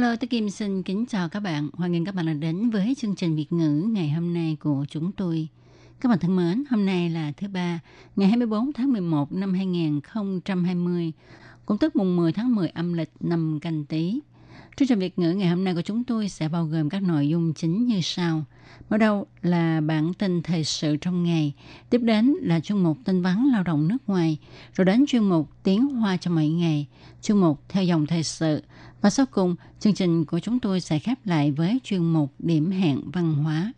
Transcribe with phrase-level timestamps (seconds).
[0.00, 1.70] Hello, tôi Kim xin kính chào các bạn.
[1.72, 4.84] Hoan nghênh các bạn đã đến với chương trình Việt ngữ ngày hôm nay của
[4.90, 5.48] chúng tôi.
[6.00, 7.80] Các bạn thân mến, hôm nay là thứ ba,
[8.16, 11.12] ngày 24 tháng 11 năm 2020,
[11.66, 14.20] cũng tức mùng 10 tháng 10 âm lịch năm canh tí.
[14.76, 17.28] Chương trình Việt ngữ ngày hôm nay của chúng tôi sẽ bao gồm các nội
[17.28, 18.44] dung chính như sau.
[18.90, 21.52] Mở đầu là bản tin thời sự trong ngày,
[21.90, 24.38] tiếp đến là chuyên mục tin vắn lao động nước ngoài,
[24.74, 26.86] rồi đến chuyên mục tiếng hoa cho mỗi ngày,
[27.22, 28.62] chuyên mục theo dòng thời sự,
[29.00, 32.70] và sau cùng, chương trình của chúng tôi sẽ khép lại với chuyên mục điểm
[32.70, 33.72] hẹn văn hóa.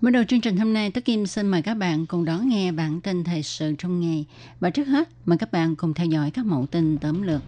[0.00, 2.72] Mở đầu chương trình hôm nay, Tất Kim xin mời các bạn cùng đón nghe
[2.72, 4.26] bản tin thời sự trong ngày.
[4.60, 7.42] Và trước hết, mời các bạn cùng theo dõi các mẫu tin tóm lược.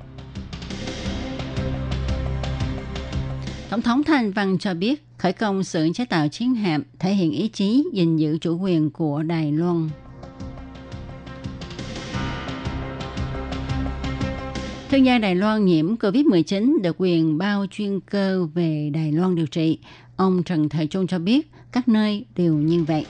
[3.71, 7.33] Tổng thống Thanh Văn cho biết khởi công xưởng chế tạo chiến hạm thể hiện
[7.33, 9.89] ý chí gìn giữ chủ quyền của Đài Loan.
[14.95, 19.47] Thương gia Đài Loan nhiễm COVID-19 được quyền bao chuyên cơ về Đài Loan điều
[19.47, 19.79] trị.
[20.17, 23.07] Ông Trần Thời Trung cho biết, các nơi đều như vậy.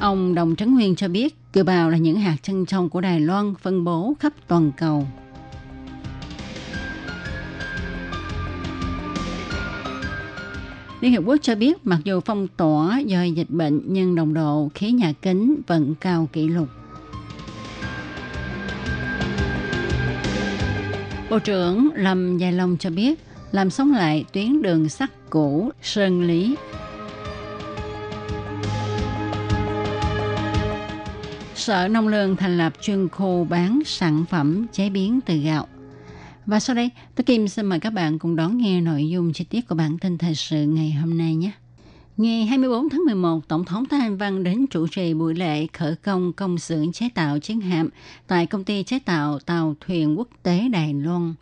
[0.00, 3.20] Ông Đồng Trấn Nguyên cho biết, kiều bào là những hạt chân trong của Đài
[3.20, 5.06] Loan, phân bố khắp toàn cầu.
[11.06, 14.70] Liên Hiệp Quốc cho biết, mặc dù phong tỏa do dịch bệnh, nhưng đồng độ
[14.74, 16.68] khí nhà kính vẫn cao kỷ lục.
[21.30, 23.20] Bộ trưởng Lâm Dài Long cho biết,
[23.52, 26.56] làm sống lại tuyến đường sắt cũ Sơn Lý.
[31.54, 35.66] Sở Nông lương thành lập chuyên khu bán sản phẩm chế biến từ gạo.
[36.46, 39.44] Và sau đây, tôi Kim xin mời các bạn cùng đón nghe nội dung chi
[39.44, 41.50] tiết của bản tin thời sự ngày hôm nay nhé.
[42.16, 45.96] Ngày 24 tháng 11, Tổng thống Thái Anh Văn đến chủ trì buổi lễ khởi
[45.96, 47.88] công công xưởng chế tạo chiến hạm
[48.26, 51.34] tại công ty chế tạo tàu thuyền quốc tế Đài Loan.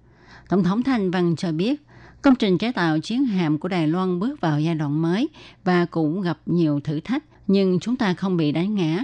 [0.48, 1.82] Tổng thống Thái Anh Văn cho biết,
[2.22, 5.28] công trình chế tạo chiến hạm của Đài Loan bước vào giai đoạn mới
[5.64, 8.98] và cũng gặp nhiều thử thách, nhưng chúng ta không bị đánh ngã.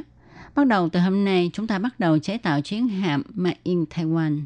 [0.55, 3.85] Bắt đầu từ hôm nay, chúng ta bắt đầu chế tạo chiến hạm Made in
[3.85, 4.41] Taiwan.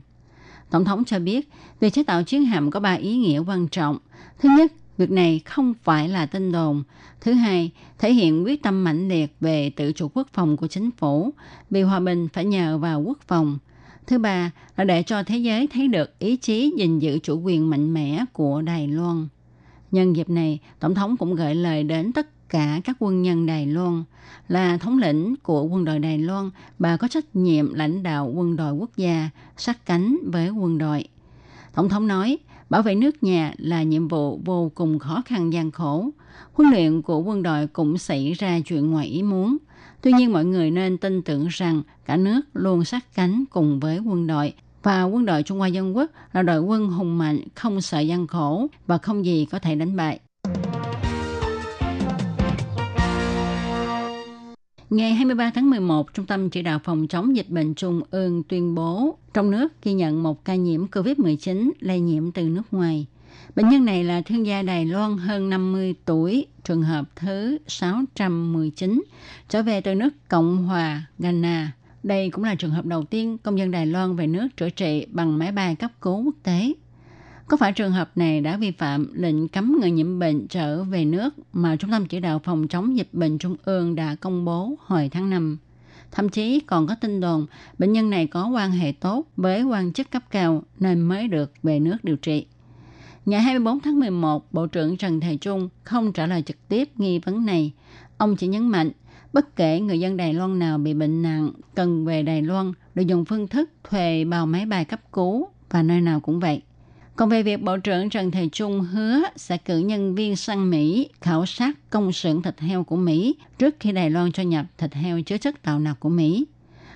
[0.75, 1.49] Tổng thống cho biết,
[1.81, 3.99] việc chế tạo chiến hạm có ba ý nghĩa quan trọng.
[4.41, 6.83] Thứ nhất, việc này không phải là tin đồn.
[7.21, 10.91] Thứ hai, thể hiện quyết tâm mạnh liệt về tự chủ quốc phòng của chính
[10.91, 11.31] phủ,
[11.71, 13.59] vì hòa bình phải nhờ vào quốc phòng.
[14.07, 17.71] Thứ ba là để cho thế giới thấy được ý chí gìn giữ chủ quyền
[17.71, 19.29] mạnh mẽ của Đài Loan.
[19.91, 23.67] Nhân dịp này, Tổng thống cũng gửi lời đến tất cả các quân nhân Đài
[23.67, 24.05] Loan.
[24.49, 28.57] Là thống lĩnh của quân đội Đài Loan, bà có trách nhiệm lãnh đạo quân
[28.57, 31.09] đội quốc gia, sát cánh với quân đội.
[31.75, 32.39] Tổng thống nói,
[32.71, 36.11] bảo vệ nước nhà là nhiệm vụ vô cùng khó khăn gian khổ.
[36.53, 39.57] Huấn luyện của quân đội cũng xảy ra chuyện ngoài ý muốn.
[40.01, 43.99] Tuy nhiên mọi người nên tin tưởng rằng cả nước luôn sát cánh cùng với
[43.99, 47.81] quân đội và quân đội Trung Hoa Dân Quốc là đội quân hùng mạnh, không
[47.81, 50.21] sợ gian khổ và không gì có thể đánh bại.
[54.95, 58.75] Ngày 23 tháng 11, Trung tâm Chỉ đạo Phòng chống dịch bệnh Trung ương tuyên
[58.75, 63.07] bố trong nước ghi nhận một ca nhiễm COVID-19 lây nhiễm từ nước ngoài.
[63.57, 69.03] Bệnh nhân này là thương gia Đài Loan hơn 50 tuổi, trường hợp thứ 619,
[69.49, 71.73] trở về từ nước Cộng hòa Ghana.
[72.03, 75.07] Đây cũng là trường hợp đầu tiên công dân Đài Loan về nước chữa trị
[75.11, 76.73] bằng máy bay cấp cứu quốc tế.
[77.47, 81.05] Có phải trường hợp này đã vi phạm lệnh cấm người nhiễm bệnh trở về
[81.05, 84.75] nước mà Trung tâm Chỉ đạo Phòng chống dịch bệnh Trung ương đã công bố
[84.81, 85.59] hồi tháng 5?
[86.13, 87.47] Thậm chí còn có tin đồn
[87.79, 91.53] bệnh nhân này có quan hệ tốt với quan chức cấp cao nên mới được
[91.63, 92.47] về nước điều trị.
[93.27, 97.19] Ngày 24 tháng 11, Bộ trưởng Trần Thầy Trung không trả lời trực tiếp nghi
[97.19, 97.73] vấn này.
[98.19, 98.91] Ông chỉ nhấn mạnh,
[99.33, 103.07] bất kể người dân Đài Loan nào bị bệnh nặng, cần về Đài Loan được
[103.07, 106.63] dùng phương thức thuê bao máy bay cấp cứu và nơi nào cũng vậy.
[107.17, 111.09] Còn về việc Bộ trưởng Trần Thầy Trung hứa sẽ cử nhân viên sang Mỹ
[111.21, 114.95] khảo sát công xưởng thịt heo của Mỹ trước khi Đài Loan cho nhập thịt
[114.95, 116.45] heo chứa chất tạo nạc của Mỹ.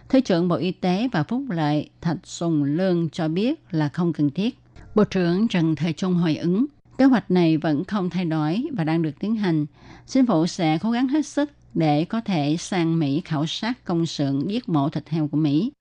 [0.08, 4.12] Thứ trưởng Bộ Y tế và Phúc lợi Thạch Sùng Lương cho biết là không
[4.12, 4.58] cần thiết.
[4.94, 6.66] Bộ trưởng Trần Thời Trung hồi ứng,
[6.98, 9.66] kế hoạch này vẫn không thay đổi và đang được tiến hành.
[10.06, 14.06] Chính phủ sẽ cố gắng hết sức để có thể sang Mỹ khảo sát công
[14.06, 15.72] xưởng giết mổ thịt heo của Mỹ.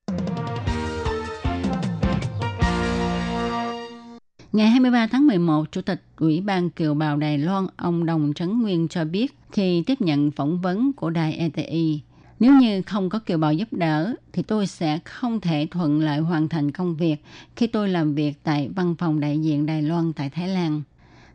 [4.58, 8.62] Ngày 23 tháng 11, Chủ tịch Ủy ban Kiều bào Đài Loan ông Đồng Trấn
[8.62, 12.00] Nguyên cho biết khi tiếp nhận phỏng vấn của đài ETI,
[12.40, 16.20] nếu như không có kiều bào giúp đỡ thì tôi sẽ không thể thuận lợi
[16.20, 17.16] hoàn thành công việc
[17.56, 20.82] khi tôi làm việc tại văn phòng đại diện Đài Loan tại Thái Lan.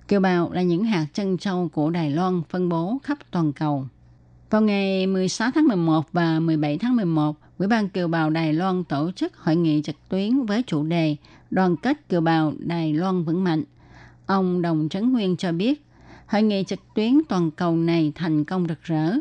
[0.08, 3.86] Kiều bào là những hạt chân châu của Đài Loan phân bố khắp toàn cầu.
[4.50, 8.84] Vào ngày 16 tháng 11 và 17 tháng 11, Ủy ban Kiều bào Đài Loan
[8.84, 11.16] tổ chức hội nghị trực tuyến với chủ đề
[11.52, 13.64] Đoàn kết Kiều bào Đài Loan vững mạnh.
[14.26, 15.86] Ông Đồng Trấn Nguyên cho biết,
[16.26, 19.12] hội nghị trực tuyến toàn cầu này thành công rực rỡ.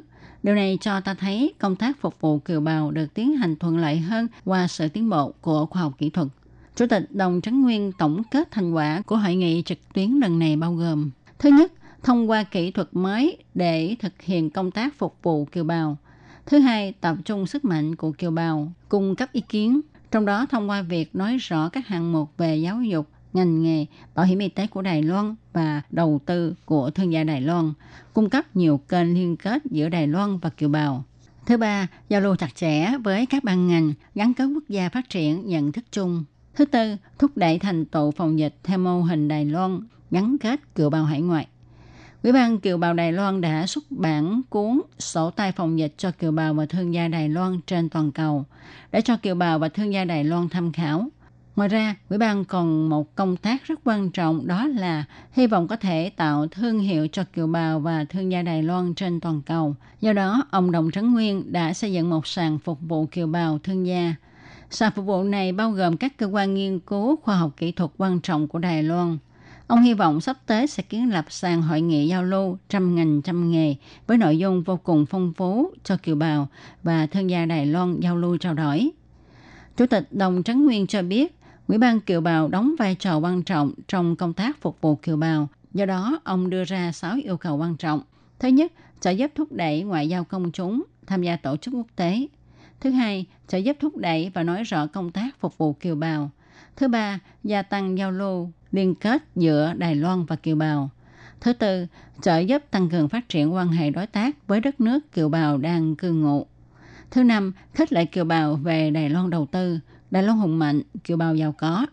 [0.44, 3.78] Điều này cho ta thấy công tác phục vụ kiều bào được tiến hành thuận
[3.78, 6.28] lợi hơn qua sự tiến bộ của khoa học kỹ thuật.
[6.76, 10.40] Chủ tịch Đồng Trấn Nguyên tổng kết thành quả của hội nghị trực tuyến lần
[10.40, 11.72] này bao gồm Thứ nhất,
[12.04, 15.98] thông qua kỹ thuật mới để thực hiện công tác phục vụ kiều bào.
[16.46, 19.82] Thứ hai, tập trung sức mạnh của kiều bào, cung cấp ý kiến,
[20.12, 23.86] trong đó thông qua việc nói rõ các hạng mục về giáo dục, ngành nghề,
[24.16, 27.74] bảo hiểm y tế của Đài Loan và đầu tư của thương gia Đài Loan,
[28.14, 31.04] cung cấp nhiều kênh liên kết giữa Đài Loan và kiều bào.
[31.46, 35.10] Thứ ba, giao lưu chặt chẽ với các ban ngành, gắn kết quốc gia phát
[35.10, 36.24] triển nhận thức chung.
[36.56, 39.80] Thứ tư, thúc đẩy thành tựu phòng dịch theo mô hình Đài Loan,
[40.12, 41.48] gắn kết kiều bào hải ngoại.
[42.24, 46.12] Ủy ban Kiều bào Đài Loan đã xuất bản cuốn sổ tay phòng dịch cho
[46.12, 48.46] kiều bào và thương gia Đài Loan trên toàn cầu
[48.92, 51.08] để cho kiều bào và thương gia Đài Loan tham khảo.
[51.56, 55.68] Ngoài ra, Ủy ban còn một công tác rất quan trọng đó là hy vọng
[55.68, 59.42] có thể tạo thương hiệu cho kiều bào và thương gia Đài Loan trên toàn
[59.42, 59.76] cầu.
[60.02, 63.60] Do đó, ông Đồng Trấn Nguyên đã xây dựng một sàn phục vụ kiều bào
[63.60, 64.16] thương gia.
[64.70, 67.92] Sàn phục vụ này bao gồm các cơ quan nghiên cứu khoa học kỹ thuật
[67.98, 69.18] quan trọng của Đài Loan–
[69.72, 73.22] Ông hy vọng sắp tới sẽ kiến lập sàn hội nghị giao lưu trăm ngành
[73.22, 73.76] trăm nghề
[74.08, 76.48] với nội dung vô cùng phong phú cho kiều bào
[76.84, 78.90] và thương gia Đài Loan giao lưu trao đổi.
[79.78, 81.36] Chủ tịch Đồng Trấn Nguyên cho biết,
[81.68, 85.18] Ủy ban kiều bào đóng vai trò quan trọng trong công tác phục vụ kiều
[85.18, 85.48] bào.
[85.74, 88.02] Do đó, ông đưa ra 6 yêu cầu quan trọng.
[88.40, 91.88] Thứ nhất, trợ giúp thúc đẩy ngoại giao công chúng tham gia tổ chức quốc
[91.96, 92.28] tế.
[92.80, 96.32] Thứ hai, trợ giúp thúc đẩy và nói rõ công tác phục vụ kiều bào.
[96.76, 100.90] Thứ ba, gia tăng giao lưu liên kết giữa Đài Loan và Kiều Bào.
[101.42, 101.88] Thứ tư,
[102.22, 105.58] trợ giúp tăng cường phát triển quan hệ đối tác với đất nước Kiều Bào
[105.58, 106.46] đang cư ngụ.
[107.12, 109.80] Thứ năm, khích lệ Kiều Bào về Đài Loan đầu tư,
[110.12, 111.86] Đài Loan hùng mạnh, Kiều Bào giàu có.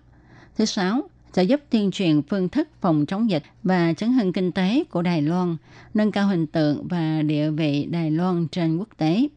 [0.57, 1.03] Thứ sáu,
[1.33, 5.03] trợ giúp tuyên truyền phương thức phòng chống dịch và chấn hưng kinh tế của
[5.03, 5.57] Đài Loan,
[5.95, 9.29] nâng cao hình tượng và địa vị Đài Loan trên quốc tế.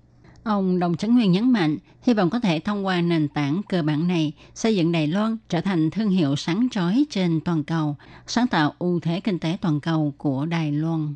[0.43, 3.83] Ông Đồng Trấn Nguyên nhấn mạnh, hy vọng có thể thông qua nền tảng cơ
[3.83, 7.95] bản này xây dựng Đài Loan trở thành thương hiệu sáng chói trên toàn cầu,
[8.27, 11.15] sáng tạo ưu thế kinh tế toàn cầu của Đài Loan.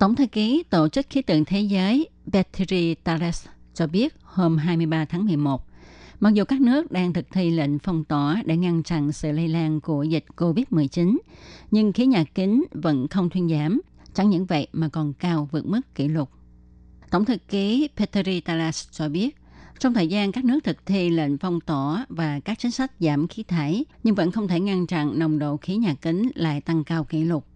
[0.00, 5.04] Tổng thư ký Tổ chức Khí tượng Thế giới Petri Tares cho biết hôm 23
[5.04, 5.66] tháng 11,
[6.20, 9.48] mặc dù các nước đang thực thi lệnh phong tỏa để ngăn chặn sự lây
[9.48, 11.16] lan của dịch COVID-19,
[11.70, 13.80] nhưng khí nhà kính vẫn không thuyên giảm
[14.14, 16.30] Chẳng những vậy mà còn cao vượt mức kỷ lục.
[17.10, 19.36] Tổng thư ký petteri Talas cho biết,
[19.78, 23.28] trong thời gian các nước thực thi lệnh phong tỏa và các chính sách giảm
[23.28, 26.84] khí thải, nhưng vẫn không thể ngăn chặn nồng độ khí nhà kính lại tăng
[26.84, 27.46] cao kỷ lục.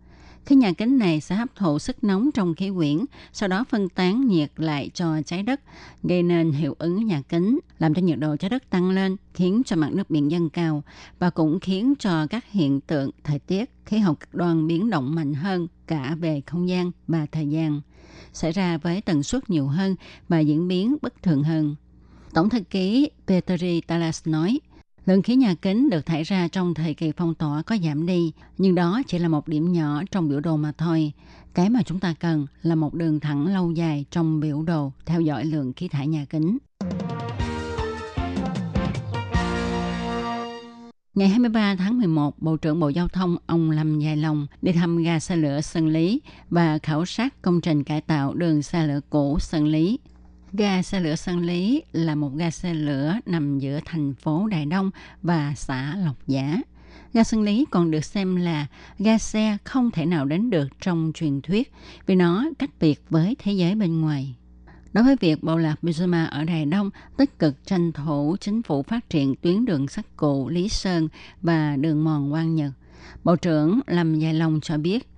[0.47, 3.89] Khí nhà kính này sẽ hấp thụ sức nóng trong khí quyển, sau đó phân
[3.89, 5.61] tán nhiệt lại cho trái đất,
[6.03, 9.63] gây nên hiệu ứng nhà kính, làm cho nhiệt độ trái đất tăng lên, khiến
[9.67, 10.83] cho mặt nước biển dâng cao
[11.19, 15.15] và cũng khiến cho các hiện tượng thời tiết, khí hậu cực đoan biến động
[15.15, 17.81] mạnh hơn cả về không gian và thời gian,
[18.33, 19.97] xảy ra với tần suất nhiều hơn
[20.29, 21.77] và diễn biến bất thường hơn.
[22.35, 24.61] Tổng thư ký Petri Talas nói,
[25.07, 28.33] Lượng khí nhà kính được thải ra trong thời kỳ phong tỏa có giảm đi,
[28.59, 31.13] nhưng đó chỉ là một điểm nhỏ trong biểu đồ mà thôi.
[31.55, 35.21] Cái mà chúng ta cần là một đường thẳng lâu dài trong biểu đồ theo
[35.21, 36.59] dõi lượng khí thải nhà kính.
[41.15, 45.03] Ngày 23 tháng 11, Bộ trưởng Bộ Giao thông ông Lâm Dài Long đi thăm
[45.03, 46.21] ga xe lửa Sơn Lý
[46.51, 49.99] và khảo sát công trình cải tạo đường xe lửa cũ Sơn Lý
[50.59, 54.67] Ga xe lửa Sơn Lý là một ga xe lửa nằm giữa thành phố Đài
[54.67, 54.91] Đông
[55.23, 56.61] và xã Lộc Giả.
[57.13, 58.67] Ga Sơn Lý còn được xem là
[58.99, 61.73] ga xe không thể nào đến được trong truyền thuyết
[62.07, 64.35] vì nó cách biệt với thế giới bên ngoài.
[64.93, 68.83] Đối với việc bộ lạc Mizuma ở Đài Đông tích cực tranh thủ chính phủ
[68.83, 71.09] phát triển tuyến đường sắt cụ Lý Sơn
[71.43, 72.73] và đường mòn Quang Nhật,
[73.25, 75.09] Bộ trưởng Lâm Gia Long cho biết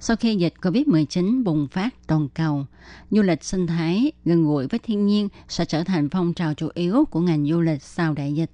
[0.00, 2.66] sau khi dịch COVID-19 bùng phát toàn cầu,
[3.10, 6.68] du lịch sinh thái gần gũi với thiên nhiên sẽ trở thành phong trào chủ
[6.74, 8.50] yếu của ngành du lịch sau đại dịch.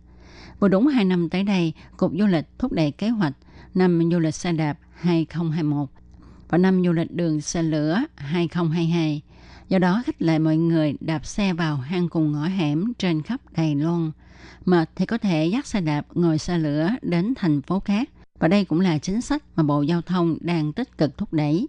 [0.61, 3.33] Vừa đúng 2 năm tới đây, Cục Du lịch thúc đẩy kế hoạch
[3.75, 5.89] năm du lịch xe đạp 2021
[6.49, 9.23] và năm du lịch đường xe lửa 2022.
[9.69, 13.41] Do đó khích lệ mọi người đạp xe vào hang cùng ngõ hẻm trên khắp
[13.57, 14.11] Đài Loan.
[14.65, 18.09] Mệt thì có thể dắt xe đạp ngồi xe lửa đến thành phố khác.
[18.43, 21.69] Và đây cũng là chính sách mà Bộ Giao thông đang tích cực thúc đẩy.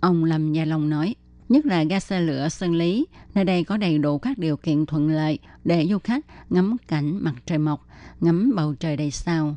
[0.00, 1.14] Ông Lâm Gia Long nói,
[1.48, 4.86] nhất là ga xe lửa Sơn Lý, nơi đây có đầy đủ các điều kiện
[4.86, 7.86] thuận lợi để du khách ngắm cảnh mặt trời mọc,
[8.20, 9.56] ngắm bầu trời đầy sao.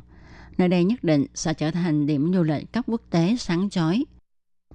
[0.58, 4.04] Nơi đây nhất định sẽ trở thành điểm du lịch cấp quốc tế sáng chói.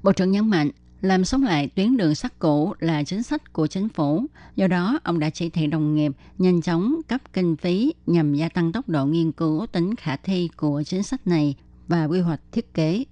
[0.04, 0.72] Bộ trưởng nhấn mạnh,
[1.02, 4.26] làm sống lại tuyến đường sắt cũ là chính sách của chính phủ.
[4.56, 8.50] Do đó, ông đã chỉ thị đồng nghiệp nhanh chóng cấp kinh phí nhằm gia
[8.50, 11.56] tăng tốc độ nghiên cứu tính khả thi của chính sách này
[11.89, 13.03] và quy hoạch thiết kế.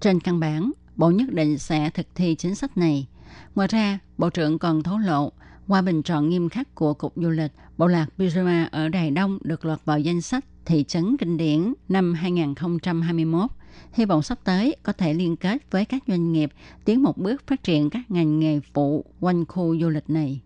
[0.00, 3.06] Trên căn bản, Bộ nhất định sẽ thực thi chính sách này.
[3.54, 5.32] Ngoài ra, Bộ trưởng còn thấu lộ,
[5.68, 9.38] qua bình chọn nghiêm khắc của Cục Du lịch, Bộ lạc Birma ở Đài Đông
[9.42, 13.50] được lọt vào danh sách thị trấn kinh điển năm 2021.
[13.92, 16.50] Hy vọng sắp tới có thể liên kết với các doanh nghiệp
[16.84, 20.40] tiến một bước phát triển các ngành nghề phụ quanh khu du lịch này.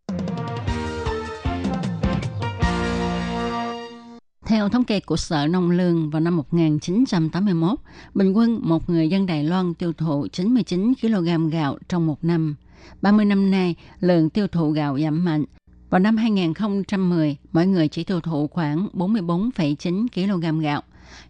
[4.46, 7.78] Theo thống kê của Sở Nông Lương vào năm 1981,
[8.14, 12.56] bình quân một người dân Đài Loan tiêu thụ 99 kg gạo trong một năm.
[13.02, 15.44] 30 năm nay, lượng tiêu thụ gạo giảm mạnh.
[15.90, 20.82] Vào năm 2010, mỗi người chỉ tiêu thụ khoảng 44,9 kg gạo.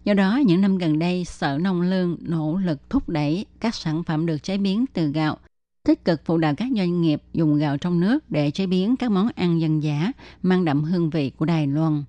[0.03, 4.03] Do đó, những năm gần đây, Sở Nông Lương nỗ lực thúc đẩy các sản
[4.03, 5.37] phẩm được chế biến từ gạo,
[5.83, 9.11] tích cực phụ đạo các doanh nghiệp dùng gạo trong nước để chế biến các
[9.11, 10.11] món ăn dân dã
[10.43, 12.03] mang đậm hương vị của Đài Loan.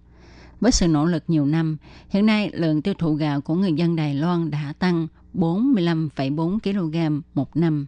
[0.62, 1.76] Với sự nỗ lực nhiều năm,
[2.08, 7.20] hiện nay lượng tiêu thụ gạo của người dân Đài Loan đã tăng 45,4 kg
[7.34, 7.86] một năm.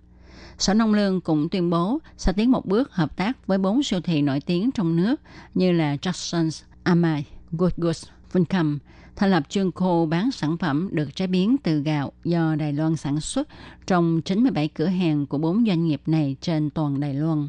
[0.58, 4.00] Sở Nông Lương cũng tuyên bố sẽ tiến một bước hợp tác với bốn siêu
[4.00, 5.20] thị nổi tiếng trong nước
[5.54, 8.78] như là Jackson's, Amai, Good Goods, Vincom,
[9.16, 12.96] thành lập chuyên khô bán sản phẩm được chế biến từ gạo do Đài Loan
[12.96, 13.48] sản xuất
[13.86, 17.48] trong 97 cửa hàng của bốn doanh nghiệp này trên toàn Đài Loan.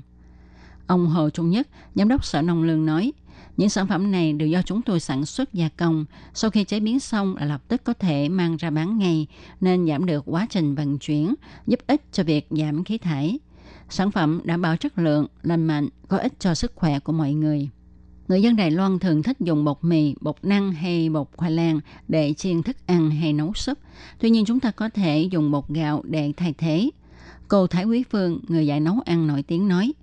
[0.87, 3.13] Ông Hồ Trung Nhất, Giám đốc Sở Nông Lương nói,
[3.57, 6.05] những sản phẩm này đều do chúng tôi sản xuất gia công.
[6.33, 9.27] Sau khi chế biến xong là lập tức có thể mang ra bán ngay,
[9.61, 11.35] nên giảm được quá trình vận chuyển,
[11.67, 13.39] giúp ích cho việc giảm khí thải.
[13.89, 17.33] Sản phẩm đảm bảo chất lượng, lành mạnh, có ích cho sức khỏe của mọi
[17.33, 17.69] người.
[18.27, 21.79] Người dân Đài Loan thường thích dùng bột mì, bột năng hay bột khoai lang
[22.07, 23.77] để chiên thức ăn hay nấu súp.
[24.19, 26.89] Tuy nhiên chúng ta có thể dùng bột gạo để thay thế.
[27.47, 29.93] Cô Thái Quý Phương, người dạy nấu ăn nổi tiếng nói,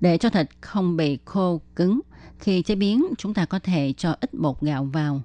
[0.00, 2.00] để cho thịt không bị khô, cứng,
[2.40, 5.22] khi chế biến, chúng ta có thể cho ít bột gạo vào.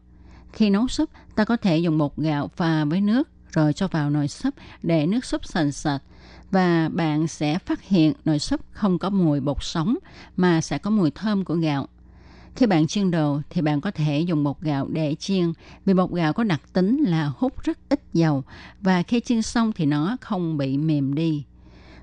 [0.53, 4.09] Khi nấu súp, ta có thể dùng bột gạo pha với nước rồi cho vào
[4.09, 4.53] nồi súp
[4.83, 6.01] để nước súp sền sệt
[6.51, 9.97] và bạn sẽ phát hiện nồi súp không có mùi bột sống
[10.37, 11.87] mà sẽ có mùi thơm của gạo.
[12.55, 15.53] Khi bạn chiên đồ thì bạn có thể dùng bột gạo để chiên
[15.85, 18.43] vì bột gạo có đặc tính là hút rất ít dầu
[18.81, 21.43] và khi chiên xong thì nó không bị mềm đi.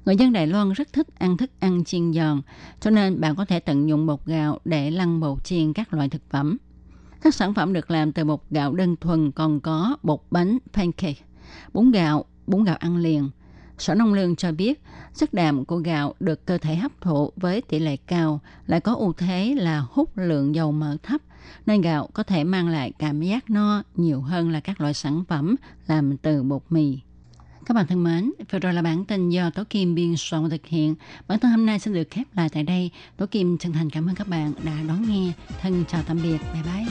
[0.05, 2.43] Người dân Đài Loan rất thích ăn thức ăn chiên giòn,
[2.81, 6.09] cho nên bạn có thể tận dụng bột gạo để lăn bột chiên các loại
[6.09, 6.59] thực phẩm.
[7.21, 11.23] Các sản phẩm được làm từ bột gạo đơn thuần còn có bột bánh pancake,
[11.73, 13.31] bún gạo, bún gạo ăn liền.
[13.79, 14.83] Sở Nông Lương cho biết,
[15.15, 18.95] chất đạm của gạo được cơ thể hấp thụ với tỷ lệ cao, lại có
[18.95, 21.21] ưu thế là hút lượng dầu mỡ thấp,
[21.67, 25.25] nên gạo có thể mang lại cảm giác no nhiều hơn là các loại sản
[25.29, 25.57] phẩm
[25.87, 26.99] làm từ bột mì.
[27.67, 30.49] Các bạn thân mến, vừa rồi là bản tin do Tố Kim biên soạn và
[30.49, 30.95] thực hiện.
[31.29, 32.91] Bản tin hôm nay sẽ được khép lại tại đây.
[33.17, 35.33] Tố Kim chân thành cảm ơn các bạn đã đón nghe.
[35.61, 36.39] Thân chào tạm biệt.
[36.53, 36.87] Bye bye.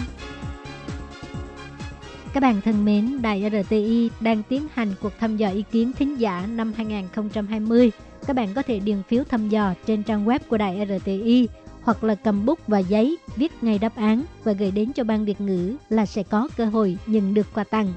[2.33, 6.19] Các bạn thân mến, Đài RTI đang tiến hành cuộc thăm dò ý kiến thính
[6.19, 7.91] giả năm 2020.
[8.27, 11.47] Các bạn có thể điền phiếu thăm dò trên trang web của Đài RTI
[11.83, 15.25] hoặc là cầm bút và giấy viết ngay đáp án và gửi đến cho ban
[15.25, 17.93] Việt ngữ là sẽ có cơ hội nhận được quà tặng.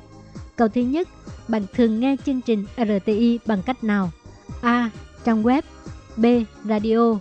[0.56, 1.08] Câu thứ nhất,
[1.48, 4.10] bạn thường nghe chương trình RTI bằng cách nào?
[4.60, 4.90] A.
[5.24, 5.62] Trang web
[6.16, 6.26] B.
[6.64, 7.14] Radio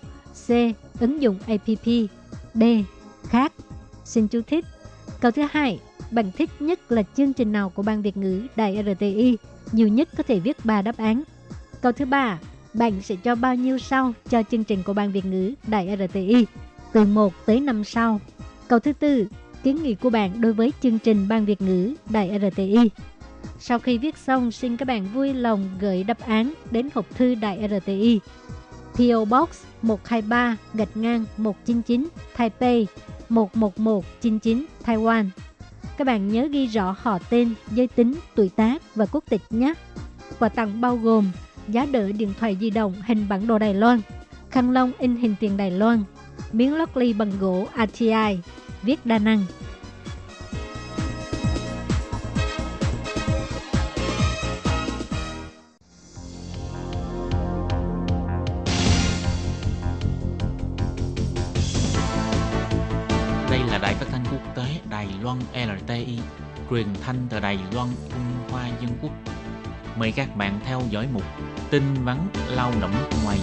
[0.47, 0.49] C.
[0.99, 1.67] Ứng dụng app
[2.53, 2.63] D.
[3.23, 3.53] Khác
[4.05, 4.65] Xin chú thích
[5.19, 5.79] Câu thứ hai
[6.11, 9.37] Bạn thích nhất là chương trình nào của ban Việt ngữ Đài RTI?
[9.71, 11.23] Nhiều nhất có thể viết 3 đáp án
[11.81, 12.39] Câu thứ ba
[12.73, 16.45] Bạn sẽ cho bao nhiêu sao cho chương trình của ban Việt ngữ Đài RTI?
[16.93, 18.19] Từ 1 tới 5 sao
[18.67, 19.27] Câu thứ tư
[19.63, 22.89] Kiến nghị của bạn đối với chương trình ban Việt ngữ Đài RTI
[23.59, 27.35] sau khi viết xong, xin các bạn vui lòng gửi đáp án đến hộp thư
[27.35, 28.19] Đại RTI.
[28.93, 29.49] PO Box
[29.81, 32.07] 123 gạch ngang 199
[32.37, 32.87] Taipei
[33.29, 35.29] 11199 Taiwan.
[35.97, 39.73] Các bạn nhớ ghi rõ họ tên, giới tính, tuổi tác và quốc tịch nhé.
[40.39, 41.31] Quà tặng bao gồm
[41.67, 44.01] giá đỡ điện thoại di động hình bản đồ Đài Loan,
[44.49, 46.03] khăn lông in hình tiền Đài Loan,
[46.51, 48.39] miếng lót ly bằng gỗ ATI,
[48.81, 49.45] viết đa năng,
[65.33, 66.19] Loan LTI,
[66.69, 69.11] truyền thanh từ Đài Loan, Trung Hoa Dân Quốc.
[69.97, 71.23] Mời các bạn theo dõi mục
[71.71, 72.17] tin vắn
[72.49, 72.91] lao động
[73.23, 73.37] ngoài.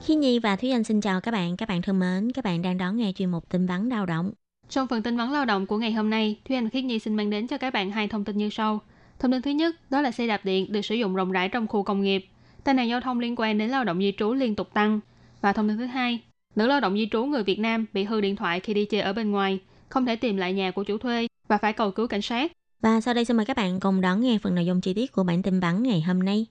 [0.00, 1.56] Khi Nhi và Thúy Anh xin chào các bạn.
[1.56, 4.32] Các bạn thân mến, các bạn đang đón nghe chuyên mục tin vắn lao động.
[4.68, 7.14] Trong phần tin vắn lao động của ngày hôm nay, Thúy Anh Khiết Nhi xin
[7.14, 8.80] mang đến cho các bạn hai thông tin như sau.
[9.18, 11.66] Thông tin thứ nhất, đó là xe đạp điện được sử dụng rộng rãi trong
[11.66, 12.26] khu công nghiệp.
[12.64, 15.00] Tai nạn giao thông liên quan đến lao động di trú liên tục tăng.
[15.40, 16.20] Và thông tin thứ hai,
[16.56, 19.00] nữ lao động di trú người Việt Nam bị hư điện thoại khi đi chơi
[19.00, 19.58] ở bên ngoài,
[19.88, 22.52] không thể tìm lại nhà của chủ thuê và phải cầu cứu cảnh sát.
[22.80, 25.12] Và sau đây xin mời các bạn cùng đón nghe phần nội dung chi tiết
[25.12, 26.46] của bản tin bắn ngày hôm nay.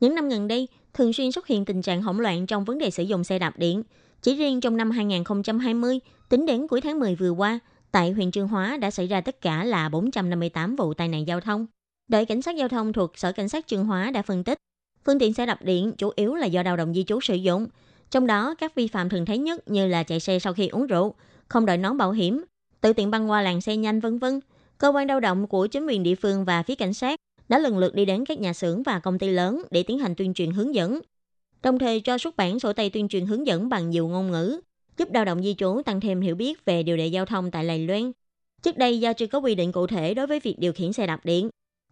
[0.00, 2.90] Những năm gần đây, thường xuyên xuất hiện tình trạng hỗn loạn trong vấn đề
[2.90, 3.82] sử dụng xe đạp điện.
[4.22, 7.58] Chỉ riêng trong năm 2020, tính đến cuối tháng 10 vừa qua,
[7.92, 11.40] tại huyện Trương Hóa đã xảy ra tất cả là 458 vụ tai nạn giao
[11.40, 11.66] thông.
[12.08, 14.58] Đội cảnh sát giao thông thuộc Sở Cảnh sát Trương Hóa đã phân tích,
[15.06, 17.66] phương tiện xe đạp điện chủ yếu là do lao động di trú sử dụng.
[18.10, 20.86] Trong đó, các vi phạm thường thấy nhất như là chạy xe sau khi uống
[20.86, 21.14] rượu,
[21.48, 22.44] không đội nón bảo hiểm,
[22.80, 24.40] tự tiện băng qua làn xe nhanh vân vân.
[24.78, 27.78] Cơ quan lao động của chính quyền địa phương và phía cảnh sát đã lần
[27.78, 30.50] lượt đi đến các nhà xưởng và công ty lớn để tiến hành tuyên truyền
[30.50, 31.00] hướng dẫn.
[31.62, 34.60] Đồng thời cho xuất bản sổ tay tuyên truyền hướng dẫn bằng nhiều ngôn ngữ,
[34.98, 37.64] giúp lao động di trú tăng thêm hiểu biết về điều lệ giao thông tại
[37.64, 38.12] Lài Loan.
[38.62, 41.06] Trước đây do chưa có quy định cụ thể đối với việc điều khiển xe
[41.06, 41.48] đạp điện,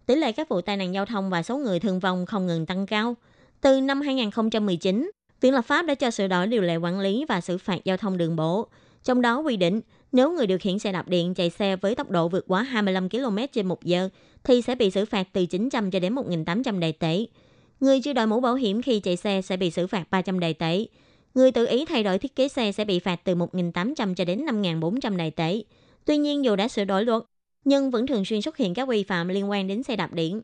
[0.06, 2.66] tỷ lệ các vụ tai nạn giao thông và số người thương vong không ngừng
[2.66, 3.16] tăng cao.
[3.60, 7.40] Từ năm 2019, Viện lập pháp đã cho sửa đổi điều lệ quản lý và
[7.40, 8.68] xử phạt giao thông đường bộ.
[9.04, 9.80] Trong đó quy định,
[10.12, 13.08] nếu người điều khiển xe đạp điện chạy xe với tốc độ vượt quá 25
[13.08, 14.08] km trên 1 giờ
[14.44, 17.26] thì sẽ bị xử phạt từ 900 cho đến 1.800 đại tệ.
[17.80, 20.54] Người chưa đội mũ bảo hiểm khi chạy xe sẽ bị xử phạt 300 đại
[20.54, 20.86] tệ.
[21.34, 24.46] Người tự ý thay đổi thiết kế xe sẽ bị phạt từ 1.800 cho đến
[24.46, 25.62] 5.400 đại tệ.
[26.04, 27.22] Tuy nhiên dù đã sửa đổi luật,
[27.64, 30.40] nhưng vẫn thường xuyên xuất hiện các vi phạm liên quan đến xe đạp điện.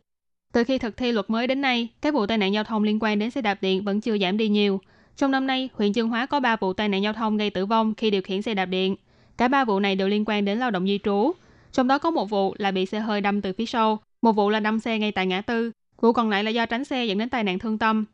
[0.53, 2.99] Từ khi thực thi luật mới đến nay, các vụ tai nạn giao thông liên
[3.01, 4.81] quan đến xe đạp điện vẫn chưa giảm đi nhiều.
[5.17, 7.67] Trong năm nay, huyện Chương Hóa có 3 vụ tai nạn giao thông gây tử
[7.67, 8.97] vong khi điều khiển xe đạp điện.
[9.39, 11.33] Cả ba vụ này đều liên quan đến lao động di trú.
[11.73, 14.51] Trong đó có một vụ là bị xe hơi đâm từ phía sau, một vụ
[14.51, 17.19] là đâm xe ngay tại ngã tư, vụ còn lại là do tránh xe dẫn
[17.19, 18.05] đến tai nạn thương tâm.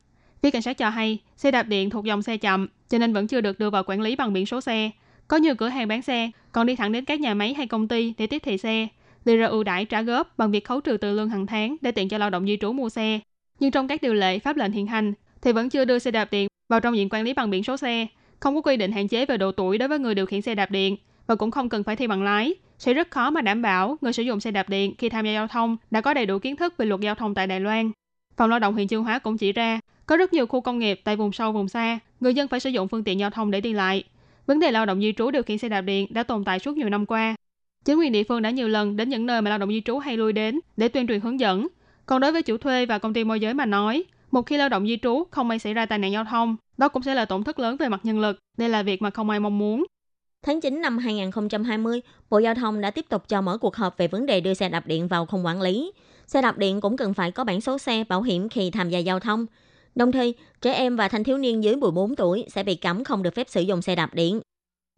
[0.41, 3.27] Phía cảnh sát cho hay, xe đạp điện thuộc dòng xe chậm, cho nên vẫn
[3.27, 4.89] chưa được đưa vào quản lý bằng biển số xe.
[5.27, 7.87] Có nhiều cửa hàng bán xe còn đi thẳng đến các nhà máy hay công
[7.87, 8.87] ty để tiếp thị xe,
[9.29, 11.91] đưa ra ưu đãi trả góp bằng việc khấu trừ từ lương hàng tháng để
[11.91, 13.19] tiện cho lao động di trú mua xe.
[13.59, 16.31] Nhưng trong các điều lệ pháp lệnh hiện hành thì vẫn chưa đưa xe đạp
[16.31, 18.07] điện vào trong diện quản lý bằng biển số xe,
[18.39, 20.55] không có quy định hạn chế về độ tuổi đối với người điều khiển xe
[20.55, 22.53] đạp điện và cũng không cần phải thi bằng lái.
[22.77, 25.31] Sẽ rất khó mà đảm bảo người sử dụng xe đạp điện khi tham gia
[25.31, 27.91] giao thông đã có đầy đủ kiến thức về luật giao thông tại Đài Loan.
[28.37, 31.01] Phòng lao động huyện Chương Hóa cũng chỉ ra, có rất nhiều khu công nghiệp
[31.03, 33.61] tại vùng sâu vùng xa, người dân phải sử dụng phương tiện giao thông để
[33.61, 34.03] đi lại.
[34.45, 36.77] Vấn đề lao động di trú điều khiển xe đạp điện đã tồn tại suốt
[36.77, 37.35] nhiều năm qua.
[37.85, 39.97] Chính quyền địa phương đã nhiều lần đến những nơi mà lao động di trú
[39.97, 41.67] hay lui đến để tuyên truyền hướng dẫn.
[42.05, 44.69] Còn đối với chủ thuê và công ty môi giới mà nói, một khi lao
[44.69, 47.25] động di trú không may xảy ra tai nạn giao thông, đó cũng sẽ là
[47.25, 48.39] tổn thất lớn về mặt nhân lực.
[48.57, 49.85] Đây là việc mà không ai mong muốn.
[50.45, 54.07] Tháng 9 năm 2020, Bộ Giao thông đã tiếp tục cho mở cuộc họp về
[54.07, 55.91] vấn đề đưa xe đạp điện vào không quản lý.
[56.27, 58.99] Xe đạp điện cũng cần phải có bản số xe bảo hiểm khi tham gia
[58.99, 59.45] giao thông.
[59.95, 63.23] Đồng thời, trẻ em và thanh thiếu niên dưới 14 tuổi sẽ bị cấm không
[63.23, 64.41] được phép sử dụng xe đạp điện.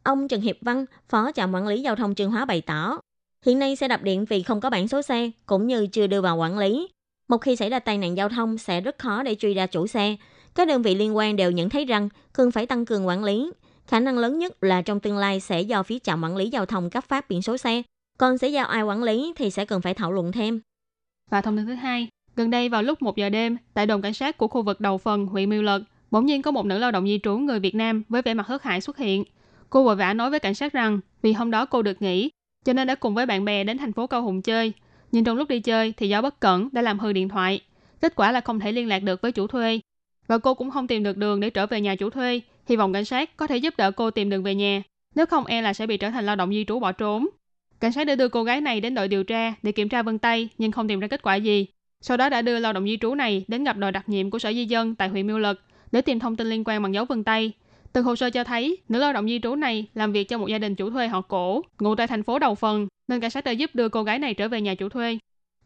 [0.04, 2.98] Ông Trần Hiệp Văn, Phó trạm quản lý giao thông Trương Hóa bày tỏ,
[3.46, 6.22] hiện nay xe đạp điện vì không có bản số xe cũng như chưa đưa
[6.22, 6.88] vào quản lý.
[7.28, 9.88] Một khi xảy ra tai nạn giao thông sẽ rất khó để truy ra chủ
[9.88, 10.16] xe.
[10.56, 13.52] Các đơn vị liên quan đều nhận thấy rằng cần phải tăng cường quản lý.
[13.88, 16.66] Khả năng lớn nhất là trong tương lai sẽ do phía trạm quản lý giao
[16.66, 17.82] thông cấp phát biển số xe.
[18.18, 20.62] Còn sẽ giao ai quản lý thì sẽ cần phải thảo luận thêm.
[21.30, 24.14] Và thông tin thứ hai, gần đây vào lúc 1 giờ đêm, tại đồn cảnh
[24.14, 26.92] sát của khu vực đầu phần huyện Miêu Lật, bỗng nhiên có một nữ lao
[26.92, 29.24] động di trú người Việt Nam với vẻ mặt hớt hải xuất hiện.
[29.72, 32.30] Cô vội vã nói với cảnh sát rằng vì hôm đó cô được nghỉ,
[32.66, 34.74] cho nên đã cùng với bạn bè đến thành phố Cao Hùng chơi.
[35.12, 37.62] Nhưng trong lúc đi chơi thì do bất cẩn đã làm hư điện thoại.
[38.02, 39.80] Kết quả là không thể liên lạc được với chủ thuê.
[40.28, 42.42] Và cô cũng không tìm được đường để trở về nhà chủ thuê.
[42.70, 44.84] Hy vọng cảnh sát có thể giúp đỡ cô tìm đường về nhà.
[45.16, 47.28] Nếu không e là sẽ bị trở thành lao động di trú bỏ trốn.
[47.80, 50.20] Cảnh sát đã đưa cô gái này đến đội điều tra để kiểm tra vân
[50.20, 51.66] tay nhưng không tìm ra kết quả gì.
[52.02, 54.40] Sau đó đã đưa lao động di trú này đến gặp đội đặc nhiệm của
[54.40, 57.06] Sở Di dân tại huyện Miêu Lực để tìm thông tin liên quan bằng dấu
[57.06, 57.54] vân tay.
[57.94, 60.48] Từ hồ sơ cho thấy, nữ lao động di trú này làm việc cho một
[60.48, 63.44] gia đình chủ thuê họ cổ, ngụ tại thành phố Đầu Phần, nên cảnh sát
[63.44, 65.18] đã giúp đưa cô gái này trở về nhà chủ thuê.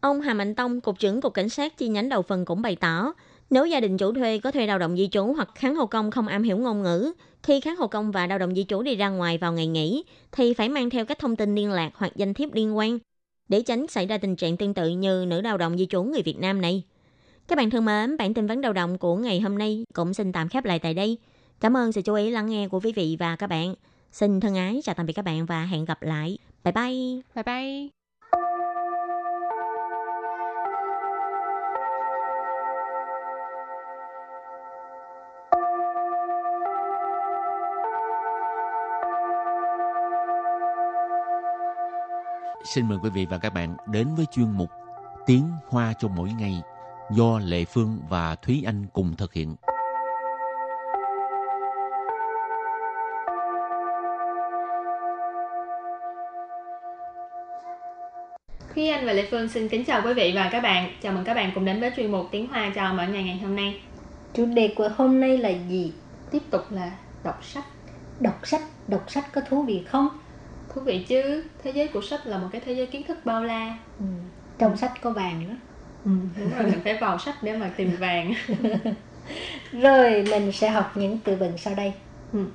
[0.02, 2.76] Ông Hà Mạnh Tông, Cục trưởng Cục Cảnh sát chi nhánh Đầu Phần cũng bày
[2.76, 3.14] tỏ,
[3.50, 6.12] nếu gia đình chủ thuê có thuê lao động di trú hoặc kháng hộ công
[6.12, 8.96] không am hiểu ngôn ngữ, khi kháng hộ công và lao động di trú đi
[8.96, 12.12] ra ngoài vào ngày nghỉ, thì phải mang theo các thông tin liên lạc hoặc
[12.16, 13.00] danh thiếp liên quan
[13.50, 16.22] để tránh xảy ra tình trạng tương tự như nữ lao động di trú người
[16.22, 16.84] Việt Nam này.
[17.48, 20.32] Các bạn thân mến, bản tin vấn đầu động của ngày hôm nay cũng xin
[20.32, 21.18] tạm khép lại tại đây.
[21.60, 23.76] Cảm ơn sự chú ý lắng nghe của quý vị và các bạn.
[24.12, 26.38] Xin thân ái chào tạm biệt các bạn và hẹn gặp lại.
[26.64, 27.22] Bye bye.
[27.36, 27.90] Bye bye.
[42.66, 44.70] Xin mời quý vị và các bạn đến với chuyên mục
[45.26, 46.62] Tiếng Hoa cho mỗi ngày
[47.12, 49.56] do Lệ Phương và Thúy Anh cùng thực hiện.
[58.76, 60.92] Thúy Anh và Lệ Phương xin kính chào quý vị và các bạn.
[61.02, 63.38] Chào mừng các bạn cùng đến với chuyên mục Tiếng Hoa cho mỗi ngày ngày
[63.38, 63.82] hôm nay.
[64.34, 65.94] Chủ đề của hôm nay là gì?
[66.32, 66.92] Tiếp tục là
[67.24, 67.64] đọc sách.
[68.20, 70.08] Đọc sách, đọc sách có thú vị không?
[70.74, 73.44] Thú vị chứ, thế giới của sách là một cái thế giới kiến thức bao
[73.44, 73.78] la.
[74.00, 74.06] Ừ.
[74.58, 75.56] Trong sách có vàng đó.
[76.06, 78.34] Ừ, đúng rồi, mình phải vào sách để mà tìm vàng.
[79.72, 81.94] Rồi mình sẽ học những từ vựng sau đây.
[82.34, 82.46] Ừ.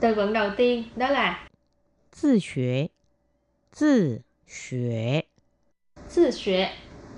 [0.00, 1.48] Từ vựng đầu tiên đó là
[6.07, 6.69] 自学，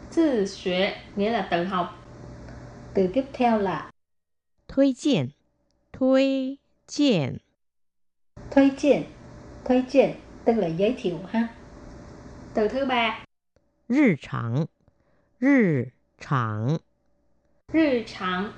[0.10, 0.45] 自学， tự xuế.
[0.45, 2.05] Tự xuế nghĩa là tự học.
[2.93, 3.91] Từ tiếp theo là
[4.67, 5.31] 推荐，
[5.91, 7.39] 推荐，
[8.51, 9.03] thuê chuyện.
[9.65, 11.47] Thuê chuyện tức là giới thiệu ha.
[12.53, 13.25] Từ thứ ba
[13.88, 14.67] 日常，
[15.39, 16.79] 日常，
[17.73, 18.51] rư trạng.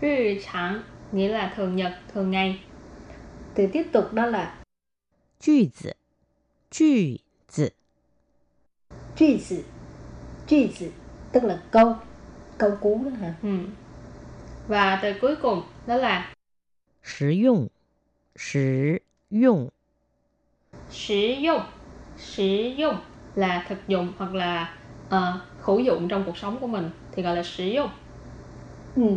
[0.00, 2.60] Rư trạng nghĩa là thường nhật, thường ngày.
[3.54, 4.62] Từ tiếp tục đó là
[5.40, 5.96] 句子，
[6.70, 7.72] 句子，
[9.17, 9.37] truy
[11.31, 11.95] tức là câu.
[12.57, 13.33] Câu cú đó hả?
[13.43, 13.57] Ừ.
[14.67, 16.33] và từ cuối cùng đó là
[17.03, 17.67] sử dụng.
[18.35, 18.97] Sử
[19.31, 19.69] dụng.
[20.91, 21.61] Sử dụng.
[22.17, 22.95] Sử dụng
[23.35, 24.75] là thực dụng hoặc là
[25.07, 25.41] uh,
[25.79, 27.89] dụng trong cuộc sống của mình thì gọi là sử dụng.
[28.95, 29.09] Ừ,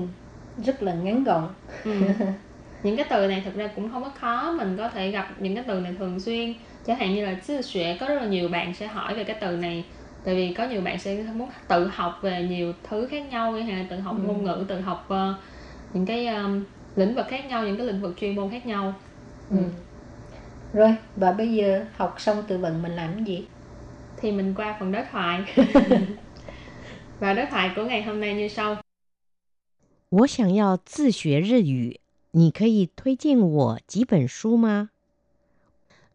[0.64, 1.48] rất là ngắn gọn.
[1.84, 1.92] Ừ.
[2.82, 5.54] những cái từ này thực ra cũng không có khó mình có thể gặp những
[5.54, 6.54] cái từ này thường xuyên
[6.87, 9.37] chẳng hạn như là sư xuệ có rất là nhiều bạn sẽ hỏi về cái
[9.41, 9.85] từ này
[10.25, 13.77] tại vì có nhiều bạn sẽ muốn tự học về nhiều thứ khác nhau hay
[13.77, 14.27] là tự học Ừ.
[14.27, 15.33] ngôn ngữ tự học ờ,
[15.93, 16.63] những cái um,
[16.95, 18.93] lĩnh vực khác nhau những cái lĩnh vực chuyên môn khác nhau
[19.49, 19.57] Ừ.
[20.73, 23.45] Rồi, và bây giờ học xong từ vựng mình làm cái gì?
[24.21, 25.41] thì mình qua phần đối thoại
[27.19, 28.77] và đối thoại của ngày hôm nay như sau
[30.09, 31.99] 我想要自学日语，
[32.31, 34.89] 你可以推荐我几本书吗？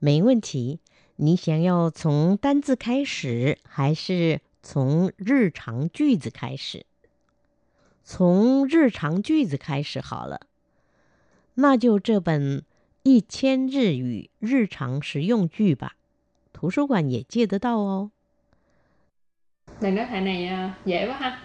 [0.02, 0.80] 没问题。
[1.16, 6.86] 你想要从单字开始，还是从日常句子开始？
[8.04, 10.40] 从日常句子开始好了。
[11.54, 12.60] 那就这本《
[13.02, 15.96] 一千日语日常实用句》吧，
[16.52, 18.10] 图书馆也借得到哦。
[19.80, 21.38] lần đối thoại này ờ, dễ quá ha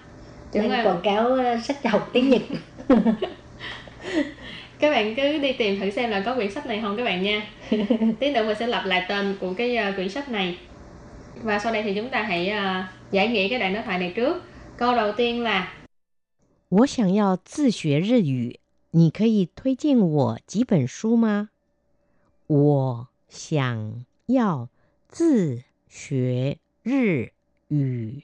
[0.53, 2.41] Chuẩn Đang là quảng cáo ờ, sách học tiếng Nhật.
[4.79, 7.23] các bạn cứ đi tìm thử xem là có quyển sách này không các bạn
[7.23, 7.47] nha
[8.19, 10.57] tí nữa mình sẽ lặp lại tên của cái ờ, quyển sách này
[11.43, 14.13] và sau đây thì chúng ta hãy ờ, giải nghĩa cái đoạn đối thoại này
[14.15, 14.41] trước
[14.77, 15.73] câu đầu tiên là
[16.69, 18.59] 我想要自学日语，
[18.91, 21.49] 你可以推荐我几本书吗？
[22.47, 24.69] 我想要
[25.07, 27.31] 自学日
[27.67, 28.23] 语，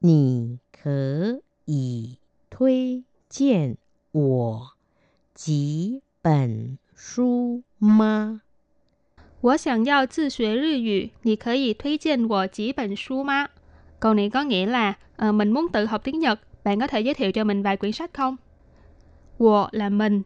[0.00, 2.18] 你可以
[2.50, 3.78] 推荐
[4.12, 4.72] 我
[5.34, 8.40] 几本书吗？
[9.40, 13.48] 我想要自学日语你可以推荐我几本书吗
[13.98, 17.00] câu này có nghĩa là ờ, mình muốn tự học tiếng Nhật bạn có thể
[17.00, 18.36] giới thiệu cho mình vài quyển sách không
[19.38, 20.22] 我 là mình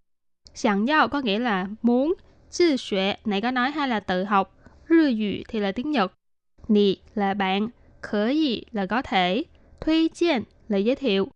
[0.54, 2.14] 想要 có nghĩa là muốn
[2.50, 4.54] 自学 này có nói hay là tự học
[4.88, 6.12] 日语 thì là tiếng Nhật
[6.68, 7.68] 你 là bạn
[8.00, 9.44] 可以 là có thể
[9.80, 11.28] 推荐 là giới thiệu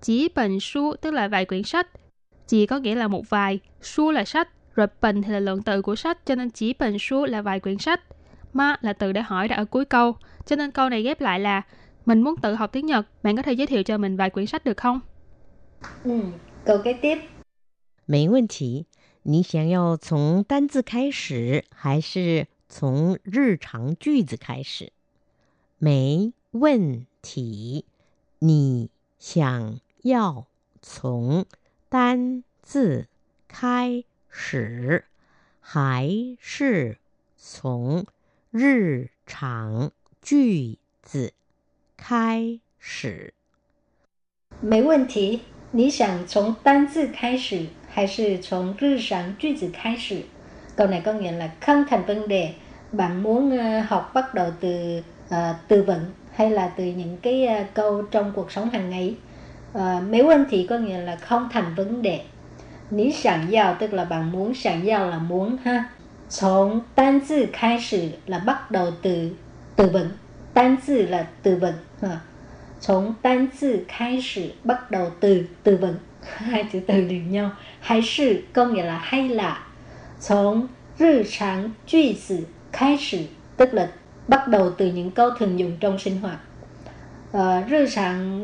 [0.00, 1.88] 几本书 tức là vài quyển sách
[2.50, 5.82] chỉ có nghĩa là một vài su là sách rồi bình thì là lượng từ
[5.82, 8.00] của sách cho nên chỉ bình su là vài quyển sách
[8.52, 11.40] ma là từ để hỏi đặt ở cuối câu cho nên câu này ghép lại
[11.40, 11.62] là
[12.06, 14.46] mình muốn tự học tiếng Nhật bạn có thể giới thiệu cho mình vài quyển
[14.46, 15.00] sách được không
[16.04, 16.20] Ừ.
[16.64, 17.18] Câu kế tiếp.
[18.06, 18.86] 没问题。
[19.22, 24.92] 你想要从单字开始，还是从日常句子开始？
[25.78, 27.84] 没问题。
[28.38, 30.46] 你想要
[30.80, 31.44] 从
[31.90, 33.06] 单字
[33.48, 35.04] 开始，
[35.60, 36.98] 还是
[37.36, 38.06] 从
[38.50, 41.32] 日常句子
[41.96, 43.32] 开始？
[44.60, 45.42] 没问题。
[45.72, 50.22] 你想从单字开始，还是从日常句子开始？
[50.76, 52.54] Câu này có nghĩa là không thành vấn đề.
[52.92, 57.46] Bạn muốn ờ, học bắt đầu từ ờ, từ vựng hay là từ những cái
[57.46, 59.16] ờ, câu trong cuộc sống hàng ngày?
[59.74, 62.20] Uh, mấy vấn thì có nghĩa là không thành vấn đề.
[62.90, 65.84] Ní sẵn giao tức là bạn muốn, sẵn giao là muốn ha.
[66.28, 69.30] 从单字开始 là bắt đầu từ
[69.76, 70.10] từ vựng.
[70.54, 71.74] 单字là từ vựng.
[72.02, 72.20] Ha.
[72.80, 78.84] 从单字开始 bắt đầu từ từ vựng hai chữ từ liền nhau hay sự có nghĩa
[78.84, 79.58] là hay là
[80.20, 83.88] 从日常句子开始 tức là
[84.28, 86.38] bắt đầu từ những câu thường dùng trong sinh hoạt
[87.32, 88.42] à, rư sản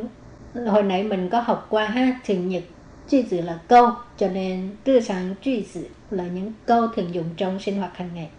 [0.57, 2.63] hồi nãy mình có học qua ha thường nhật
[3.09, 8.11] 句tử là câu cho nên rư sản句tử là những câu thường dùng trong sinh hoạt hàng
[8.15, 8.31] ngày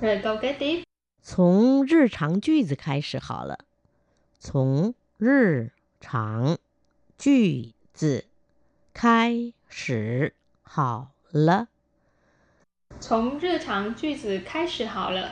[0.00, 0.82] rồi câu kế tiếp
[1.24, 3.58] 从日常句子开始好了。
[4.40, 6.58] 从日常
[7.16, 8.24] 句子
[8.92, 11.68] 开始好了。
[12.98, 15.30] 从日常句子开始好了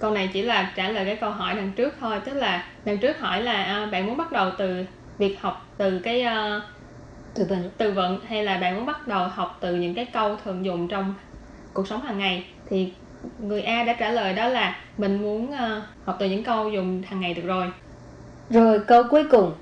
[0.00, 2.98] câu này chỉ là trả lời cái câu hỏi đằng trước thôi tức là đằng
[2.98, 4.84] trước hỏi là à, bạn muốn bắt đầu từ
[5.18, 6.60] việc học từ cái à,
[7.34, 10.36] từ vựng từ vựng hay là bạn muốn bắt đầu học từ những cái câu
[10.44, 11.14] thường dùng trong
[11.72, 12.92] cuộc sống hàng ngày thì
[13.40, 17.02] người A đã trả lời đó là mình muốn à, học từ những câu dùng
[17.02, 17.70] hàng ngày được rồi
[18.50, 19.52] rồi câu cuối cùng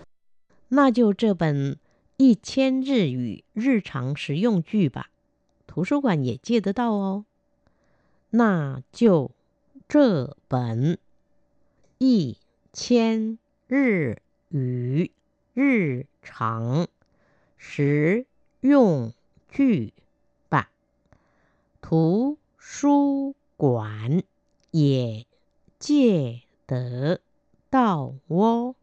[0.69, 1.77] 那就这本
[2.17, 5.11] 一千日语日常实用句吧，
[5.67, 7.25] 图书馆也借得到哦。
[8.31, 9.31] 那就
[9.89, 10.99] 这本
[11.99, 12.37] 一
[12.73, 15.11] 千日语
[15.55, 16.87] 日常
[17.57, 18.27] 实
[18.61, 19.13] 用
[19.51, 19.93] 句
[20.49, 20.69] 吧，
[21.81, 24.23] 图书馆
[24.71, 25.25] 也
[25.79, 27.21] 借得
[27.71, 28.75] 到哦。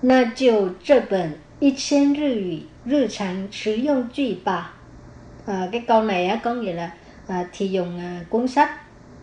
[0.00, 4.74] 那就这本一千日语日常实用句吧.
[5.46, 6.94] À, cái câu này á, có nghĩa là
[7.26, 8.70] à, thì dùng à, cuốn sách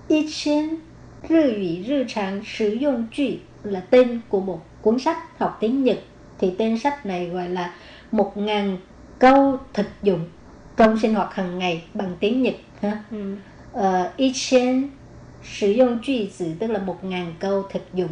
[0.08, 0.82] y千
[1.28, 6.00] 日语日常实用句là tên của một cuốn sách học tiếng Nhật
[6.40, 7.74] thì tên sách này gọi là
[8.12, 8.78] một ngàn
[9.20, 10.20] câu thực dụng
[10.78, 13.04] trong sinh hoạt hàng ngày bằng tiếng Nhật ha.
[13.12, 13.36] ừ.
[13.74, 14.90] Ờ, y千
[15.44, 18.10] sử dụng句子tức là một ngàn câu thực dụng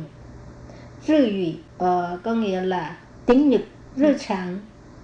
[1.08, 3.62] Rư ngữ ờ, có nghĩa là tiếng Nhật
[3.96, 4.60] rư trạng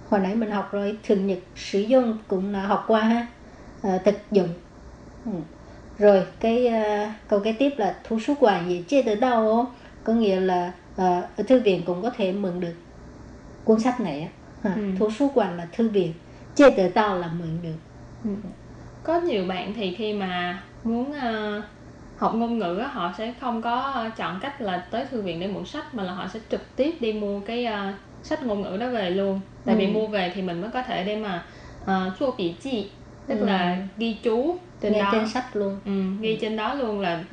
[0.08, 3.26] hồi nãy mình học rồi thường Nhật sử dụng cũng là học qua ha
[3.82, 4.48] Ờ, thực dụng
[5.24, 5.30] ừ.
[5.98, 9.66] rồi cái ờ, câu kế tiếp là thu số quản gì chia từ đâu
[10.04, 12.74] có nghĩa là ờ, ở thư viện cũng có thể mượn được
[13.65, 14.27] cuốn sách này á
[14.63, 14.81] Ha, Ừ.
[14.99, 16.13] thu số quản là thư viện
[16.55, 17.75] chia từ đâu là mượn được
[18.23, 18.29] Ừ.
[19.03, 21.61] có nhiều bạn thì khi mà muốn ờ,
[22.15, 25.39] học ngôn ngữ á, họ sẽ không có ờ, chọn cách là tới thư viện
[25.39, 28.61] để mượn sách mà là họ sẽ trực tiếp đi mua cái ờ, sách ngôn
[28.61, 29.91] ngữ đó về luôn tại vì Ừ.
[29.91, 31.45] mua về thì mình mới có thể để mà
[31.83, 32.91] uh, chua bị chi
[33.27, 33.45] tức Ừ.
[33.45, 37.23] là ghi chú trên nghe đó trên sách luôn ừ, ghi trên đó luôn là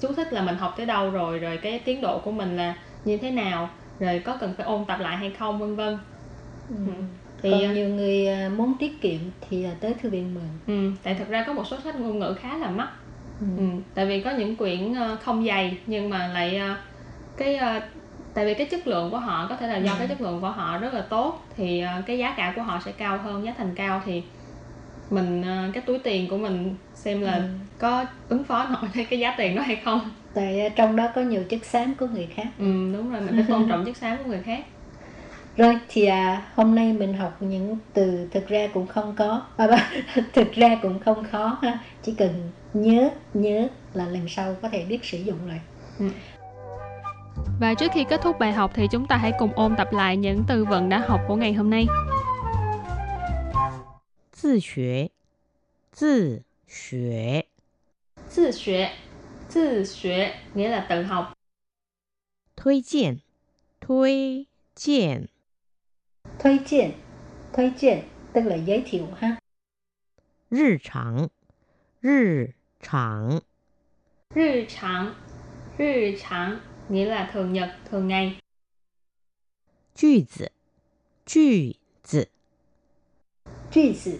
[0.00, 2.74] chú thích là mình học tới đâu rồi rồi cái tiến độ của mình là
[3.04, 3.70] như thế nào
[4.02, 5.98] rồi có cần phải ôn tập lại hay không vân vân
[6.68, 6.74] ừ.
[7.42, 10.48] thì còn ờ, nhiều người à, muốn tiết kiệm thì à, tới thư viện mượn
[10.66, 12.88] ừ, tại thực ra có một số sách ngôn ngữ khá là mắc
[13.40, 13.46] ừ.
[13.58, 13.62] Ừ,
[13.94, 16.74] tại vì có những quyển ờ, không dày nhưng mà lại ờ,
[17.36, 17.80] cái ờ,
[18.34, 19.96] tại vì cái chất lượng của họ có thể là do Ừ.
[19.98, 22.80] cái chất lượng của họ rất là tốt thì ờ, cái giá cả của họ
[22.84, 24.22] sẽ cao hơn giá thành cao thì
[25.12, 27.42] mình ờ, cái túi tiền của mình xem là Ừ.
[27.78, 30.10] có ứng phó nổi với cái giá tiền đó hay không.
[30.34, 32.46] Tại à, trong đó có nhiều chất xám của người khác.
[32.58, 34.64] Ừ, đúng rồi mình phải tôn trọng chất xám của người khác.
[35.56, 39.42] Rồi thì à, hôm nay mình học những từ thực ra cũng không có.
[39.56, 39.90] À,
[40.32, 41.78] thực ra cũng không khó ha.
[42.02, 45.60] Chỉ cần nhớ nhớ là lần sau có thể biết sử dụng rồi.
[47.60, 50.16] Và trước khi kết thúc bài học thì chúng ta hãy cùng ôn tập lại
[50.16, 51.86] những từ vựng đã học của ngày hôm nay
[54.41, 55.11] 自学，
[55.91, 57.47] 自学，
[58.35, 58.91] tự学
[59.49, 61.33] tự学 nghĩa là tự học
[62.55, 63.21] 推荐，
[63.79, 65.29] 推荐，
[66.39, 66.91] thuê chuyện
[67.53, 69.39] thuê chuyện tức là giới thiệu ha
[70.49, 71.29] 日常，
[72.01, 73.41] 日常，
[74.29, 75.15] 日常
[75.77, 76.59] 日常
[76.89, 78.37] nghĩa là thường nhật thường ngày
[79.95, 80.51] 句子，
[81.25, 82.29] 句子，
[83.71, 84.19] 句子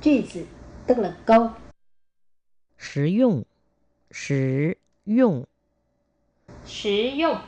[0.00, 0.46] 句子
[0.86, 1.50] tức là câu
[2.78, 3.44] 实用，
[4.10, 5.46] 实用，
[6.64, 7.38] sử dụng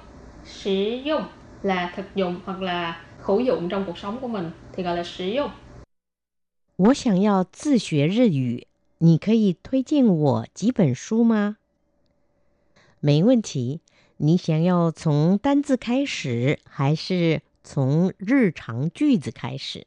[0.45, 0.71] sử
[1.05, 1.25] dụng
[1.63, 5.05] là thực dụng hoặc là hữu dụng trong cuộc sống của mình thì gọi là
[5.05, 5.51] sử dụng
[6.77, 8.67] 我想要自学日语，
[8.99, 11.57] 你可以推荐我几本书吗？
[13.01, 13.81] 没问题。
[14.21, 19.87] 你想要从单字开始，还是从日常句子开始？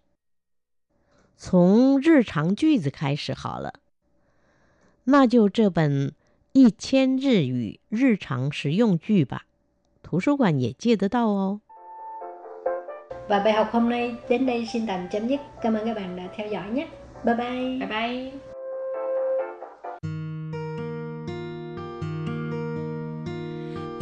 [1.37, 3.75] 从日常句子开始好了。
[5.05, 6.13] 那就这本
[6.53, 9.43] 一千日语日常实用句吧，
[10.03, 11.61] 图书馆也借得到哦。
[13.29, 16.29] và bài học hôm nay đến đây xin tạm chấm dứt cảm ơn các bạn đã
[16.37, 16.87] theo dõi nhé
[17.25, 18.33] bye bye bye bye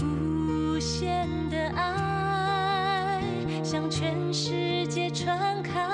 [0.03, 3.23] 无限的爱
[3.63, 5.94] 向全世界传开，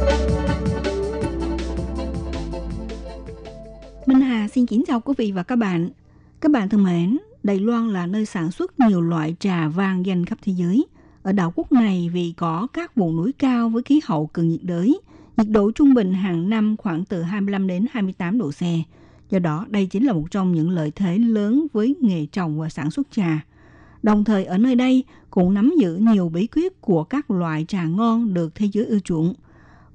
[4.61, 5.89] Xin kính chào quý vị và các bạn.
[6.41, 10.25] Các bạn thân mến, Đài Loan là nơi sản xuất nhiều loại trà vang danh
[10.25, 10.85] khắp thế giới.
[11.23, 14.63] Ở đảo quốc này vì có các vùng núi cao với khí hậu cường nhiệt
[14.63, 14.99] đới,
[15.37, 18.61] nhiệt độ trung bình hàng năm khoảng từ 25 đến 28 độ C.
[19.29, 22.69] Do đó, đây chính là một trong những lợi thế lớn với nghề trồng và
[22.69, 23.45] sản xuất trà.
[24.03, 27.83] Đồng thời ở nơi đây cũng nắm giữ nhiều bí quyết của các loại trà
[27.83, 29.33] ngon được thế giới ưa chuộng.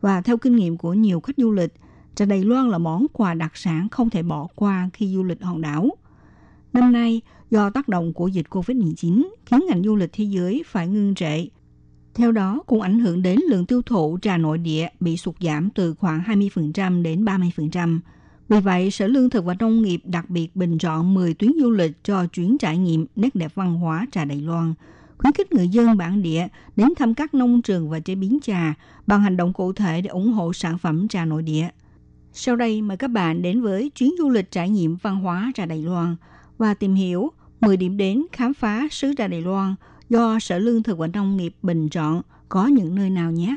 [0.00, 1.74] Và theo kinh nghiệm của nhiều khách du lịch,
[2.16, 5.42] trà Đài Loan là món quà đặc sản không thể bỏ qua khi du lịch
[5.42, 5.90] hòn đảo.
[6.72, 10.88] Năm nay, do tác động của dịch COVID-19 khiến ngành du lịch thế giới phải
[10.88, 11.46] ngưng trệ.
[12.14, 15.70] Theo đó, cũng ảnh hưởng đến lượng tiêu thụ trà nội địa bị sụt giảm
[15.70, 18.00] từ khoảng 20% đến 30%.
[18.48, 21.70] Vì vậy, Sở Lương thực và Nông nghiệp đặc biệt bình chọn 10 tuyến du
[21.70, 24.74] lịch cho chuyến trải nghiệm nét đẹp văn hóa trà Đài Loan,
[25.18, 28.74] khuyến khích người dân bản địa đến thăm các nông trường và chế biến trà
[29.06, 31.68] bằng hành động cụ thể để ủng hộ sản phẩm trà nội địa.
[32.38, 35.66] Sau đây mời các bạn đến với chuyến du lịch trải nghiệm văn hóa trà
[35.66, 36.16] Đài Loan
[36.58, 39.74] và tìm hiểu 10 điểm đến khám phá xứ trà Đài Loan
[40.08, 43.56] do Sở Lương thực và Nông nghiệp bình chọn có những nơi nào nhé.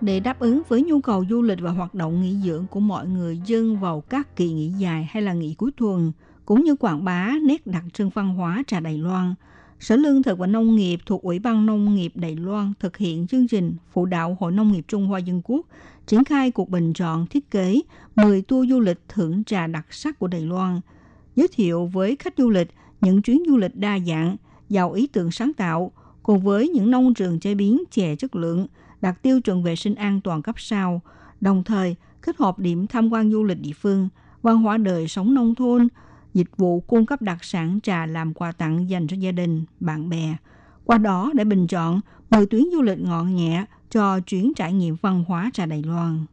[0.00, 3.06] Để đáp ứng với nhu cầu du lịch và hoạt động nghỉ dưỡng của mọi
[3.06, 6.12] người dân vào các kỳ nghỉ dài hay là nghỉ cuối tuần,
[6.46, 9.34] cũng như quảng bá nét đặc trưng văn hóa trà Đài Loan,
[9.82, 13.26] Sở Lương thực và Nông nghiệp thuộc Ủy ban Nông nghiệp Đài Loan thực hiện
[13.26, 15.66] chương trình phụ đạo Hội Nông nghiệp Trung Hoa Dân Quốc
[16.06, 17.80] triển khai cuộc bình chọn thiết kế
[18.16, 20.80] 10 tour du lịch thưởng trà đặc sắc của Đài Loan,
[21.36, 24.36] giới thiệu với khách du lịch những chuyến du lịch đa dạng,
[24.68, 25.92] giàu ý tưởng sáng tạo,
[26.22, 28.66] cùng với những nông trường chế biến chè chất lượng,
[29.00, 31.00] đạt tiêu chuẩn vệ sinh an toàn cấp sao,
[31.40, 34.08] đồng thời kết hợp điểm tham quan du lịch địa phương,
[34.42, 35.88] văn hóa đời sống nông thôn,
[36.34, 40.08] dịch vụ cung cấp đặc sản trà làm quà tặng dành cho gia đình, bạn
[40.08, 40.36] bè.
[40.84, 44.96] Qua đó để bình chọn 10 tuyến du lịch ngọn nhẹ cho chuyến trải nghiệm
[45.02, 46.24] văn hóa trà Đài Loan.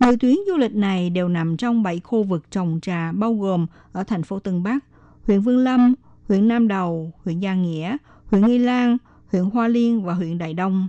[0.00, 3.66] 10 tuyến du lịch này đều nằm trong 7 khu vực trồng trà bao gồm
[3.92, 4.84] ở thành phố Tân Bắc,
[5.26, 5.94] huyện Vương Lâm,
[6.28, 8.96] huyện Nam Đầu, huyện Gia Nghĩa, huyện Nghi Lan,
[9.32, 10.88] huyện Hoa Liên và huyện Đại Đông.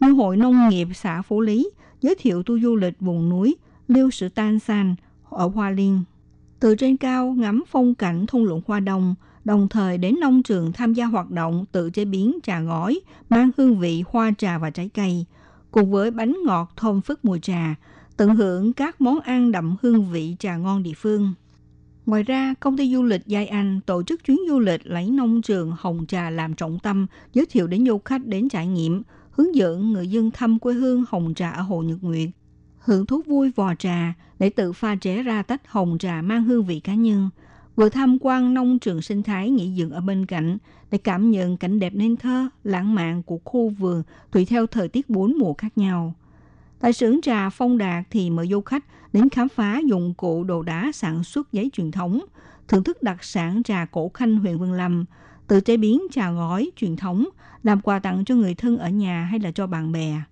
[0.00, 3.56] Như Hội Nông nghiệp xã Phú Lý giới thiệu tour du lịch vùng núi
[3.88, 4.94] Liêu Sử Tan San
[5.30, 6.02] ở Hoa Liên.
[6.60, 10.72] Từ trên cao ngắm phong cảnh thung lũng hoa đồng đồng thời đến nông trường
[10.72, 14.70] tham gia hoạt động tự chế biến trà gói, mang hương vị hoa trà và
[14.70, 15.24] trái cây,
[15.70, 17.74] cùng với bánh ngọt thơm phức mùi trà,
[18.16, 21.32] tận hưởng các món ăn đậm hương vị trà ngon địa phương.
[22.06, 25.42] Ngoài ra, công ty du lịch Giai Anh tổ chức chuyến du lịch lấy nông
[25.42, 29.54] trường Hồng Trà làm trọng tâm, giới thiệu đến du khách đến trải nghiệm, hướng
[29.54, 32.28] dẫn người dân thăm quê hương Hồng Trà ở Hồ Nhật Nguyệt,
[32.90, 36.64] hưởng thú vui vò trà để tự pha chế ra tách hồng trà mang hương
[36.64, 37.30] vị cá nhân,
[37.76, 40.58] vừa tham quan nông trường sinh thái nghỉ dưỡng ở bên cạnh
[40.90, 44.88] để cảm nhận cảnh đẹp nên thơ, lãng mạn của khu vườn tùy theo thời
[44.88, 46.14] tiết bốn mùa khác nhau.
[46.80, 50.62] Tại xưởng trà Phong Đạt thì mời du khách đến khám phá dụng cụ đồ
[50.62, 52.20] đá sản xuất giấy truyền thống,
[52.68, 55.04] thưởng thức đặc sản trà cổ khanh huyện Vân Lâm,
[55.46, 57.24] tự chế biến trà gói truyền thống,
[57.62, 60.22] làm quà tặng cho người thân ở nhà hay là cho bạn bè.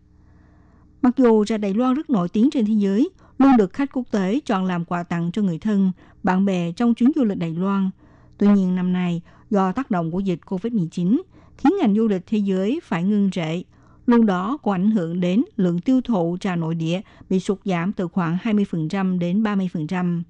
[1.02, 4.06] Mặc dù trà Đài Loan rất nổi tiếng trên thế giới, luôn được khách quốc
[4.10, 5.92] tế chọn làm quà tặng cho người thân,
[6.22, 7.90] bạn bè trong chuyến du lịch Đài Loan.
[8.38, 11.20] Tuy nhiên năm nay, do tác động của dịch COVID-19,
[11.58, 13.62] khiến ngành du lịch thế giới phải ngưng trệ.
[14.06, 17.92] Luôn đó có ảnh hưởng đến lượng tiêu thụ trà nội địa bị sụt giảm
[17.92, 20.22] từ khoảng 20% đến 30%.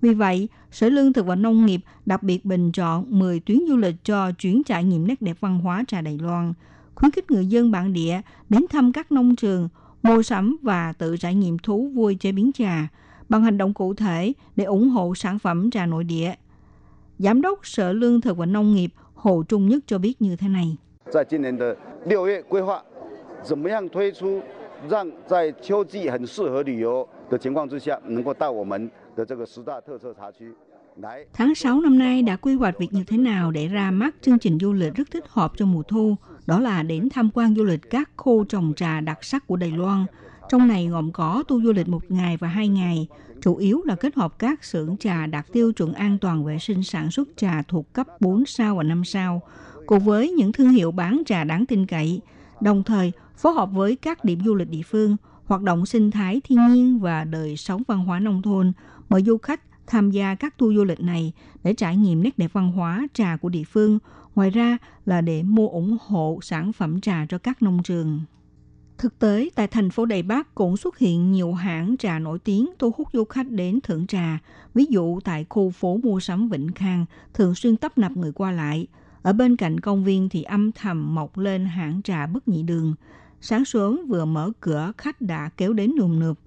[0.00, 3.76] Vì vậy, Sở Lương thực và Nông nghiệp đặc biệt bình chọn 10 tuyến du
[3.76, 6.52] lịch cho chuyến trải nghiệm nét đẹp văn hóa trà Đài Loan,
[6.94, 9.68] khuyến khích người dân bản địa đến thăm các nông trường,
[10.04, 12.88] mua sắm và tự trải nghiệm thú vui chế biến trà,
[13.28, 16.34] bằng hành động cụ thể để ủng hộ sản phẩm trà nội địa.
[17.18, 20.48] Giám đốc Sở Lương thực và Nông nghiệp Hồ Trung Nhất cho biết như thế
[20.48, 20.76] này.
[31.32, 34.38] Tháng 6 năm nay đã quy hoạch việc như thế nào để ra mắt chương
[34.38, 36.16] trình du lịch rất thích hợp cho mùa thu,
[36.46, 39.70] đó là đến tham quan du lịch các khu trồng trà đặc sắc của Đài
[39.70, 40.06] Loan.
[40.48, 43.08] Trong này gồm có tour du lịch một ngày và hai ngày,
[43.42, 46.82] chủ yếu là kết hợp các xưởng trà đạt tiêu chuẩn an toàn vệ sinh
[46.82, 49.42] sản xuất trà thuộc cấp 4 sao và 5 sao,
[49.86, 52.20] cùng với những thương hiệu bán trà đáng tin cậy,
[52.60, 56.40] đồng thời phối hợp với các điểm du lịch địa phương, hoạt động sinh thái
[56.44, 58.72] thiên nhiên và đời sống văn hóa nông thôn,
[59.08, 61.32] mời du khách tham gia các tour du lịch này
[61.64, 63.98] để trải nghiệm nét đẹp văn hóa trà của địa phương,
[64.34, 68.20] ngoài ra là để mua ủng hộ sản phẩm trà cho các nông trường.
[68.98, 72.70] Thực tế, tại thành phố Đài Bắc cũng xuất hiện nhiều hãng trà nổi tiếng
[72.78, 74.38] thu hút du khách đến thưởng trà.
[74.74, 78.50] Ví dụ tại khu phố mua sắm Vĩnh Khang, thường xuyên tấp nập người qua
[78.50, 78.86] lại.
[79.22, 82.94] Ở bên cạnh công viên thì âm thầm mọc lên hãng trà bất nhị đường.
[83.40, 86.38] Sáng sớm vừa mở cửa khách đã kéo đến nườm nượp.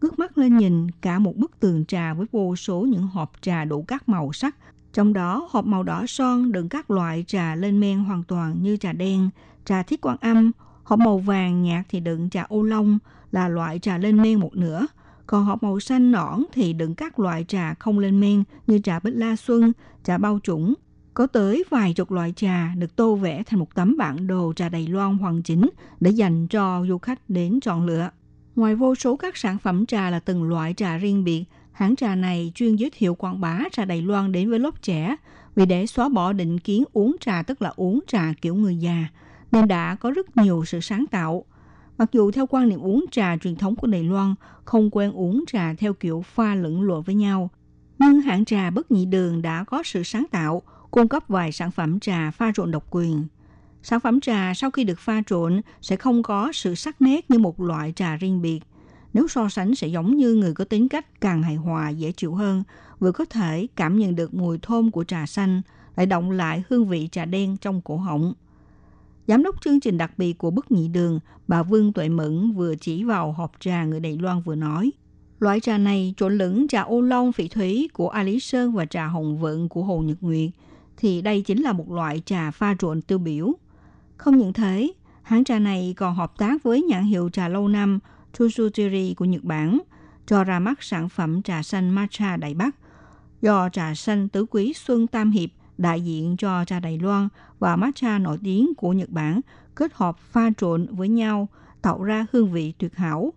[0.00, 3.64] Ngước mắt lên nhìn cả một bức tường trà với vô số những hộp trà
[3.64, 4.56] đủ các màu sắc.
[4.92, 8.76] Trong đó hộp màu đỏ son đựng các loại trà lên men hoàn toàn như
[8.76, 9.30] trà đen,
[9.64, 10.52] trà thiết quan âm,
[10.84, 12.98] hộp màu vàng nhạt thì đựng trà ô long
[13.32, 14.86] là loại trà lên men một nửa.
[15.26, 18.98] Còn hộp màu xanh nõn thì đựng các loại trà không lên men như trà
[18.98, 19.72] bích la xuân,
[20.04, 20.74] trà bao trũng,
[21.14, 24.68] có tới vài chục loại trà được tô vẽ thành một tấm bản đồ trà
[24.68, 25.70] Đài Loan hoàn chỉnh
[26.00, 28.10] để dành cho du khách đến chọn lựa.
[28.56, 32.14] Ngoài vô số các sản phẩm trà là từng loại trà riêng biệt, hãng trà
[32.14, 35.16] này chuyên giới thiệu quảng bá trà Đài Loan đến với lớp trẻ
[35.56, 39.06] vì để xóa bỏ định kiến uống trà tức là uống trà kiểu người già,
[39.52, 41.44] nên đã có rất nhiều sự sáng tạo.
[41.98, 44.34] Mặc dù theo quan niệm uống trà truyền thống của Đài Loan
[44.64, 47.50] không quen uống trà theo kiểu pha lẫn lộn với nhau,
[47.98, 50.62] nhưng hãng trà bất nhị đường đã có sự sáng tạo–
[50.94, 53.26] cung cấp vài sản phẩm trà pha trộn độc quyền.
[53.86, 57.38] Sản phẩm trà sau khi được pha trộn sẽ không có sự sắc nét như
[57.38, 58.60] một loại trà riêng biệt.
[59.12, 62.34] Nếu so sánh sẽ giống như người có tính cách càng hài hòa dễ chịu
[62.34, 62.62] hơn,
[62.98, 65.62] vừa có thể cảm nhận được mùi thơm của trà xanh,
[65.96, 68.34] lại động lại hương vị trà đen trong cổ họng.
[69.26, 72.74] Giám đốc chương trình đặc biệt của Bức Nhị Đường, bà Vương Tuệ Mẫn vừa
[72.74, 74.90] chỉ vào hộp trà người Đài Loan vừa nói.
[75.38, 78.86] Loại trà này trộn lẫn trà ô long phỉ thúy của A Lý Sơn và
[78.86, 80.50] trà hồng vận của Hồ Nhật Nguyệt–
[80.96, 83.52] thì đây chính là một loại trà pha trộn tiêu biểu.
[84.16, 84.92] Không những thế,
[85.22, 87.98] hãng trà này còn hợp tác với nhãn hiệu trà lâu năm
[88.32, 89.78] Tsuzujiri của Nhật Bản,
[90.26, 92.76] cho ra mắt sản phẩm trà xanh matcha Đại Bắc.
[93.42, 97.76] Do trà xanh tứ quý Xuân Tam Hiệp đại diện cho trà Đài Loan và
[97.76, 99.40] matcha nổi tiếng của Nhật Bản
[99.74, 101.48] kết hợp pha trộn với nhau
[101.82, 103.32] tạo ra hương vị tuyệt hảo.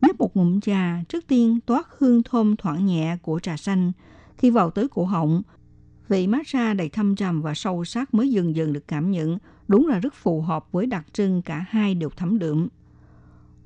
[0.00, 3.92] Nhấp một ngụm trà, trước tiên toát hương thơm thoảng nhẹ của trà xanh.
[4.38, 5.42] Khi vào tới cổ họng,
[6.10, 9.38] Vị matcha đầy thâm trầm và sâu sắc mới dần dần được cảm nhận,
[9.70, 12.68] đúng là rất phù hợp với đặc trưng cả hai đều thấm đượm.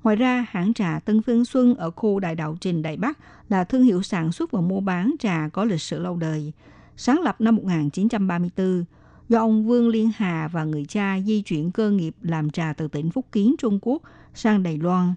[0.03, 3.65] Ngoài ra, hãng trà Tân Phương Xuân ở khu Đại Đạo Trình Đại Bắc là
[3.65, 6.53] thương hiệu sản xuất và mua bán trà có lịch sử lâu đời.
[6.97, 8.85] Sáng lập năm 1934,
[9.29, 12.89] do ông Vương Liên Hà và người cha di chuyển cơ nghiệp làm trà từ
[12.89, 14.03] tỉnh Phúc Kiến, Trung Quốc
[14.35, 15.15] sang Đài Loan.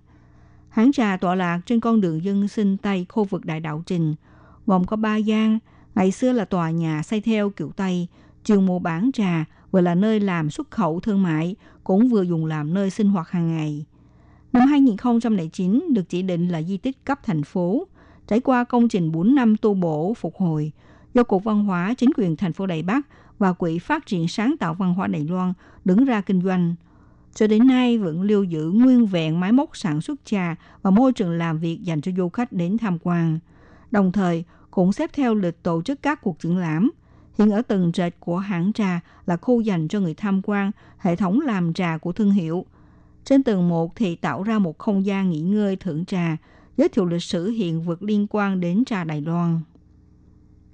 [0.69, 4.15] Hãng trà tọa lạc trên con đường dân sinh Tây khu vực Đại Đạo Trình,
[4.65, 5.59] gồm có ba gian,
[5.97, 8.07] Ngày xưa là tòa nhà xây theo kiểu Tây,
[8.43, 12.45] trường mua bán trà, vừa là nơi làm xuất khẩu thương mại, cũng vừa dùng
[12.45, 13.85] làm nơi sinh hoạt hàng ngày.
[14.53, 17.87] Năm 2009 được chỉ định là di tích cấp thành phố,
[18.27, 20.71] trải qua công trình 4 năm tu bổ phục hồi
[21.13, 23.07] do Cục Văn hóa Chính quyền thành phố Đài Bắc
[23.39, 25.53] và Quỹ Phát triển Sáng tạo Văn hóa Đài Loan
[25.85, 26.75] đứng ra kinh doanh.
[27.33, 31.13] Cho đến nay vẫn lưu giữ nguyên vẹn máy móc sản xuất trà và môi
[31.13, 33.39] trường làm việc dành cho du khách đến tham quan.
[33.91, 36.91] Đồng thời, cũng xếp theo lịch tổ chức các cuộc triển lãm.
[37.37, 41.15] Hiện ở tầng trệt của hãng trà là khu dành cho người tham quan hệ
[41.15, 42.65] thống làm trà của thương hiệu.
[43.25, 46.37] Trên tầng 1 thì tạo ra một không gian nghỉ ngơi thưởng trà,
[46.77, 49.59] giới thiệu lịch sử hiện vật liên quan đến trà Đài Loan.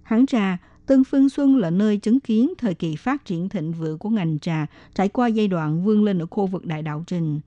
[0.03, 3.97] Hãng trà Tân Phương Xuân là nơi chứng kiến thời kỳ phát triển thịnh vượng
[3.97, 7.39] của ngành trà trải qua giai đoạn vươn lên ở khu vực Đại Đạo Trình.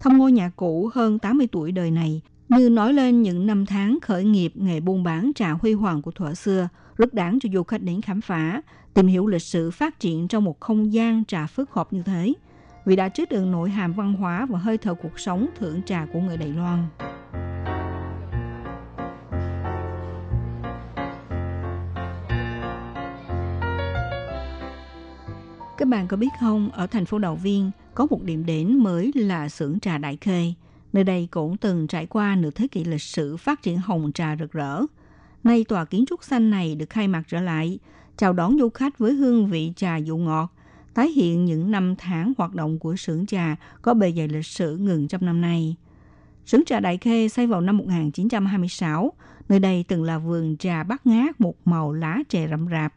[0.00, 3.98] Thăm ngôi nhà cũ hơn 80 tuổi đời này như nói lên những năm tháng
[4.02, 7.62] khởi nghiệp nghề buôn bán trà huy hoàng của thuở xưa, rất đáng cho du
[7.62, 8.62] khách đến khám phá,
[8.94, 12.32] tìm hiểu lịch sử phát triển trong một không gian trà phức hợp như thế,
[12.84, 16.06] vì đã chứa đựng nội hàm văn hóa và hơi thở cuộc sống thưởng trà
[16.12, 16.86] của người Đài Loan.
[25.78, 29.12] Các bạn có biết không, ở thành phố Đào Viên có một điểm đến mới
[29.14, 30.52] là xưởng trà Đại Khê–
[30.92, 34.36] Nơi đây cũng từng trải qua nửa thế kỷ lịch sử phát triển hồng trà
[34.36, 34.82] rực rỡ.
[35.44, 37.78] Nay tòa kiến trúc xanh này được khai mạc trở lại,
[38.16, 40.54] chào đón du khách với hương vị trà dụ ngọt,
[40.94, 44.76] tái hiện những năm tháng hoạt động của xưởng trà có bề dày lịch sử
[44.76, 45.76] ngừng trăm năm nay.
[46.46, 49.12] Xưởng trà Đại Khê xây vào năm 1926,
[49.48, 52.94] nơi đây từng là vườn trà bát ngát một màu lá chè rậm rạp.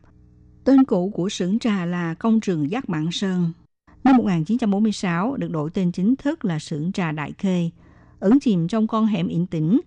[0.63, 3.51] Tên cũ của xưởng trà là công trường Giác Mạng Sơn.
[4.03, 7.69] Năm 1946 được đổi tên chính thức là xưởng trà Đại Khê.
[8.19, 9.81] ẩn chìm trong con hẻm yên tĩnh,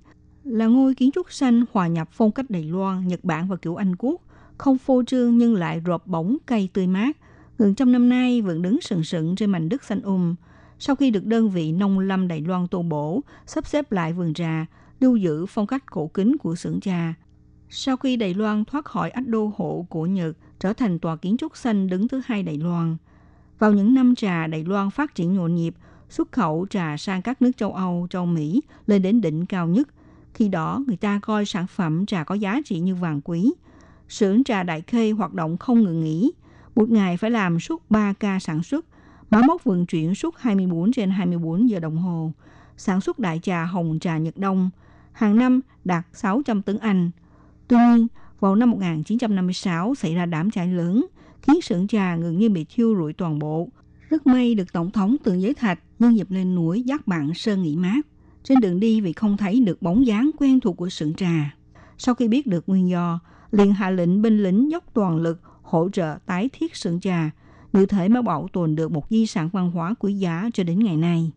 [0.45, 3.77] là ngôi kiến trúc xanh hòa nhập phong cách Đài Loan, Nhật Bản và kiểu
[3.77, 4.21] Anh Quốc,
[4.59, 7.17] không phô trương nhưng lại rộp bóng cây tươi mát.
[7.59, 10.35] Gần trăm năm nay vẫn đứng sừng sững trên mảnh đất xanh um.
[10.79, 14.35] Sau khi được đơn vị nông lâm Đài Loan tu bổ, sắp xếp lại vườn
[14.35, 14.67] trà,
[15.01, 17.15] lưu giữ phong cách cổ kính của xưởng trà.
[17.71, 21.37] Sau khi Đài Loan thoát khỏi ách đô hộ của Nhật, trở thành tòa kiến
[21.37, 22.97] trúc xanh đứng thứ hai Đài Loan.
[23.59, 25.75] Vào những năm trà Đài Loan phát triển nhộn nhịp,
[26.09, 29.89] xuất khẩu trà sang các nước châu Âu, châu Mỹ lên đến đỉnh cao nhất.
[30.35, 33.53] Khi đó, người ta coi sản phẩm trà có giá trị như vàng quý.
[34.09, 36.33] Xưởng trà Đại Khê hoạt động không ngừng nghỉ.
[36.75, 38.85] Một ngày phải làm suốt 3 ca sản xuất,
[39.31, 42.33] máy móc vận chuyển suốt 24 trên 24 giờ đồng hồ.
[42.77, 44.71] Sản xuất đại trà hồng trà Nhật Đông,
[45.13, 47.11] hàng năm đạt 600 tấn Anh.
[47.69, 48.07] Tuy nhiên,
[48.41, 51.07] vào năm 1956 xảy ra đám cháy lớn,
[51.47, 53.69] khiến sưởng trà gần như bị thiêu rụi toàn bộ.
[54.11, 57.63] Rất may được Tổng thống Tường Giới Thạch nhân dịp lên núi dắt bạn Sơn
[57.63, 58.07] nghỉ mát.
[58.45, 61.55] Trên đường đi vì không thấy được bóng dáng quen thuộc của sưởng trà.
[61.99, 63.19] Sau khi biết được nguyên do,
[63.51, 67.31] liền hạ lệnh binh lính dốc toàn lực hỗ trợ tái thiết sưởng trà,
[67.73, 70.79] như thể mới bảo tồn được một di sản văn hóa quý giá cho đến
[70.79, 71.31] ngày nay.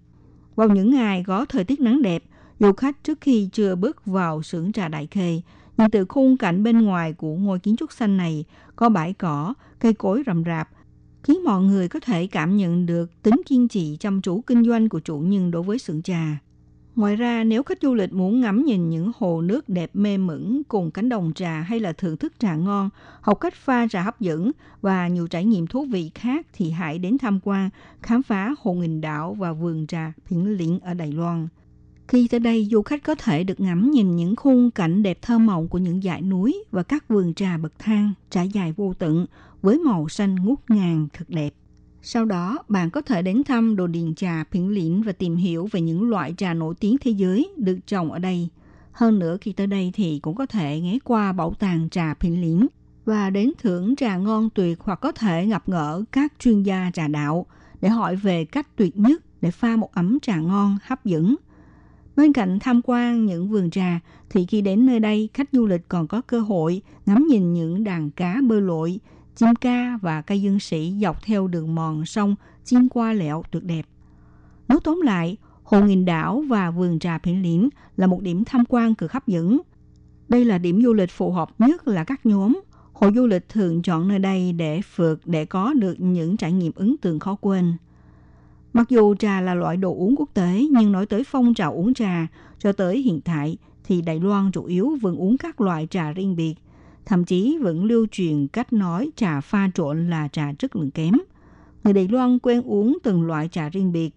[0.55, 2.23] Vào những ngày có thời tiết nắng đẹp,
[2.59, 5.41] du khách trước khi chưa bước vào xưởng trà Đại Khê,
[5.77, 8.45] nhìn từ khung cảnh bên ngoài của ngôi kiến trúc xanh này
[8.77, 10.69] có bãi cỏ, cây cối rậm rạp,
[11.23, 14.89] khiến mọi người có thể cảm nhận được tính kiên trì chăm chú kinh doanh
[14.89, 16.37] của chủ nhân đối với xưởng trà.
[16.95, 20.61] Ngoài ra, nếu khách du lịch muốn ngắm nhìn những hồ nước đẹp mê mẩn
[20.67, 22.89] cùng cánh đồng trà hay là thưởng thức trà ngon,
[23.21, 24.51] học cách pha trà hấp dẫn
[24.81, 27.69] và nhiều trải nghiệm thú vị khác thì hãy đến tham quan,
[28.01, 31.47] khám phá Hồ Nghìn Đảo và vườn trà Phiển Liễn ở Đài Loan.
[32.07, 35.37] Khi tới đây, du khách có thể được ngắm nhìn những khung cảnh đẹp thơ
[35.39, 39.25] mộng của những dãy núi và các vườn trà bậc thang trải dài vô tận
[39.61, 41.53] với màu xanh ngút ngàn thật đẹp.
[42.01, 45.67] Sau đó, bạn có thể đến thăm đồ điền trà Phiển Liễn và tìm hiểu
[45.71, 48.49] về những loại trà nổi tiếng thế giới được trồng ở đây.
[48.91, 52.41] Hơn nữa khi tới đây thì cũng có thể ghé qua bảo tàng trà Phiển
[52.41, 52.67] Liễn
[53.05, 57.07] và đến thưởng trà ngon tuyệt hoặc có thể gặp gỡ các chuyên gia trà
[57.07, 57.45] đạo
[57.81, 61.35] để hỏi về cách tuyệt nhất để pha một ấm trà ngon hấp dẫn.
[62.17, 63.99] Bên cạnh tham quan những vườn trà
[64.29, 67.83] thì khi đến nơi đây khách du lịch còn có cơ hội ngắm nhìn những
[67.83, 68.99] đàn cá bơi lội,
[69.35, 73.63] chim ca và cây dương sĩ dọc theo đường mòn sông chim qua lẹo tuyệt
[73.63, 73.85] đẹp.
[74.67, 78.63] Nói tóm lại, Hồ Nghìn Đảo và vườn trà Phiển Liễn là một điểm tham
[78.69, 79.59] quan cực hấp dẫn.
[80.29, 82.61] Đây là điểm du lịch phù hợp nhất là các nhóm.
[82.93, 86.71] Hội du lịch thường chọn nơi đây để phượt để có được những trải nghiệm
[86.75, 87.73] ấn tượng khó quên.
[88.73, 91.93] Mặc dù trà là loại đồ uống quốc tế, nhưng nói tới phong trào uống
[91.93, 92.27] trà,
[92.59, 96.35] cho tới hiện tại thì Đài Loan chủ yếu vẫn uống các loại trà riêng
[96.35, 96.55] biệt.
[97.05, 101.13] Thậm chí vẫn lưu truyền cách nói trà pha trộn là trà chất lượng kém.
[101.83, 104.09] Người Đài Loan quen uống từng loại trà riêng biệt.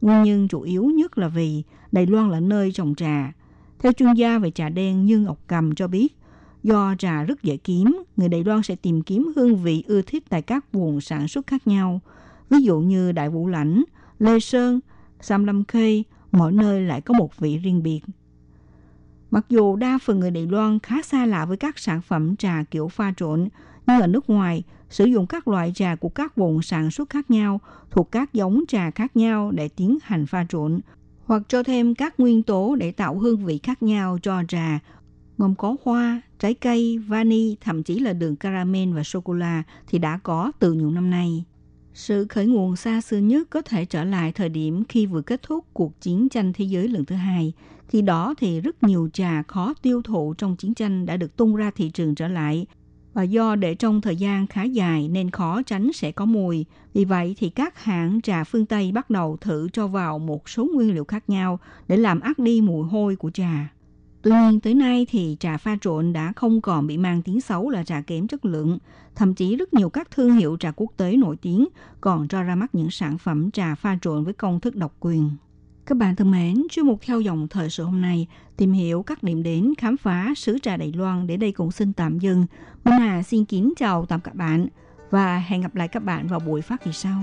[0.00, 3.32] Nguyên nhân chủ yếu nhất là vì Đài Loan là nơi trồng trà.
[3.78, 6.16] Theo chuyên gia về trà đen như Ngọc Cầm cho biết,
[6.62, 10.24] do trà rất dễ kiếm, người Đài Loan sẽ tìm kiếm hương vị ưa thích
[10.28, 12.00] tại các vùng sản xuất khác nhau.
[12.52, 13.84] Ví dụ như Đại Vũ Lãnh,
[14.18, 14.80] Lê Sơn,
[15.20, 18.00] Sam Lâm Khê, mỗi nơi lại có một vị riêng biệt.
[19.30, 22.64] Mặc dù đa phần người Đài Loan khá xa lạ với các sản phẩm trà
[22.70, 23.48] kiểu pha trộn,
[23.86, 27.30] nhưng ở nước ngoài, sử dụng các loại trà của các vùng sản xuất khác
[27.30, 30.80] nhau thuộc các giống trà khác nhau để tiến hành pha trộn,
[31.24, 34.78] hoặc cho thêm các nguyên tố để tạo hương vị khác nhau cho trà,
[35.38, 40.18] gồm có hoa, trái cây, vani, thậm chí là đường caramel và sô-cô-la thì đã
[40.22, 41.44] có từ nhiều năm nay.
[41.94, 45.42] Sự khởi nguồn xa xưa nhất có thể trở lại thời điểm khi vừa kết
[45.42, 47.52] thúc cuộc chiến tranh thế giới lần thứ hai.
[47.88, 51.56] Khi đó thì rất nhiều trà khó tiêu thụ trong chiến tranh đã được tung
[51.56, 52.66] ra thị trường trở lại.
[53.14, 56.64] Và do để trong thời gian khá dài nên khó tránh sẽ có mùi.
[56.94, 60.68] Vì vậy thì các hãng trà phương Tây bắt đầu thử cho vào một số
[60.74, 63.72] nguyên liệu khác nhau để làm át đi mùi hôi của trà.
[64.22, 67.70] Tuy nhiên tới nay thì trà pha trộn đã không còn bị mang tiếng xấu
[67.70, 68.78] là trà kém chất lượng.
[69.14, 71.68] Thậm chí rất nhiều các thương hiệu trà quốc tế nổi tiếng
[72.00, 75.30] còn cho ra mắt những sản phẩm trà pha trộn với công thức độc quyền.
[75.86, 79.22] Các bạn thân mến, chuyên mục theo dòng thời sự hôm nay tìm hiểu các
[79.22, 82.46] điểm đến khám phá xứ trà Đài Loan để đây cũng xin tạm dừng.
[82.84, 84.66] Minh Hà xin kính chào tạm các bạn
[85.10, 87.22] và hẹn gặp lại các bạn vào buổi phát kỳ sau.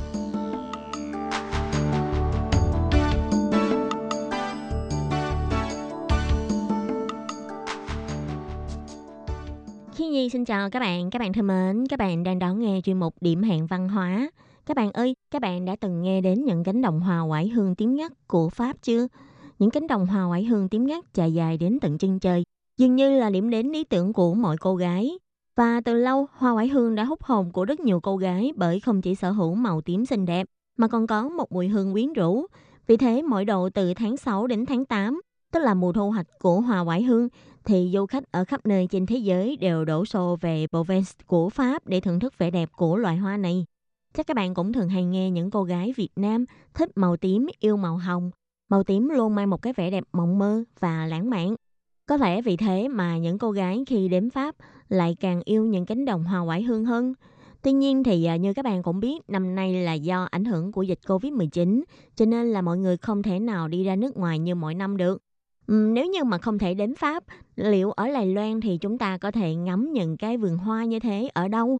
[10.61, 13.43] Chào các bạn, các bạn thân mến, các bạn đang đón nghe chuyên mục Điểm
[13.43, 14.31] hẹn văn hóa.
[14.65, 17.75] Các bạn ơi, các bạn đã từng nghe đến những cánh đồng hoa quải hương
[17.75, 19.07] tím ngắt của Pháp chưa?
[19.59, 22.43] Những cánh đồng hoa quải hương tím ngắt trải dài đến tận chân trời,
[22.77, 25.19] dường như là điểm đến lý tưởng của mọi cô gái.
[25.55, 28.79] Và từ lâu, hoa quải hương đã hút hồn của rất nhiều cô gái bởi
[28.79, 30.47] không chỉ sở hữu màu tím xinh đẹp,
[30.77, 32.45] mà còn có một mùi hương quyến rũ.
[32.87, 36.27] Vì thế, mỗi độ từ tháng 6 đến tháng 8, tức là mùa thu hoạch
[36.39, 37.29] của hoa quải hương,
[37.65, 41.49] thì du khách ở khắp nơi trên thế giới đều đổ xô về Provence của
[41.49, 43.65] Pháp để thưởng thức vẻ đẹp của loài hoa này.
[44.13, 47.47] Chắc các bạn cũng thường hay nghe những cô gái Việt Nam thích màu tím,
[47.59, 48.31] yêu màu hồng.
[48.69, 51.55] Màu tím luôn mang một cái vẻ đẹp mộng mơ và lãng mạn.
[52.05, 54.55] Có lẽ vì thế mà những cô gái khi đến Pháp
[54.89, 57.13] lại càng yêu những cánh đồng hoa quải hương hơn.
[57.61, 60.71] Tuy nhiên thì à, như các bạn cũng biết, năm nay là do ảnh hưởng
[60.71, 61.81] của dịch Covid-19,
[62.15, 64.97] cho nên là mọi người không thể nào đi ra nước ngoài như mọi năm
[64.97, 65.21] được.
[65.67, 67.23] Nếu như mà không thể đến Pháp,
[67.55, 70.99] liệu ở Đài Loan thì chúng ta có thể ngắm những cái vườn hoa như
[70.99, 71.77] thế ở đâu?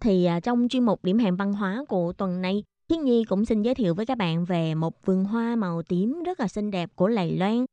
[0.00, 3.44] Thì à, trong chuyên mục điểm hẹn văn hóa của tuần này, Thiên Nhi cũng
[3.44, 6.70] xin giới thiệu với các bạn về một vườn hoa màu tím rất là xinh
[6.70, 7.64] đẹp của Lài Loan.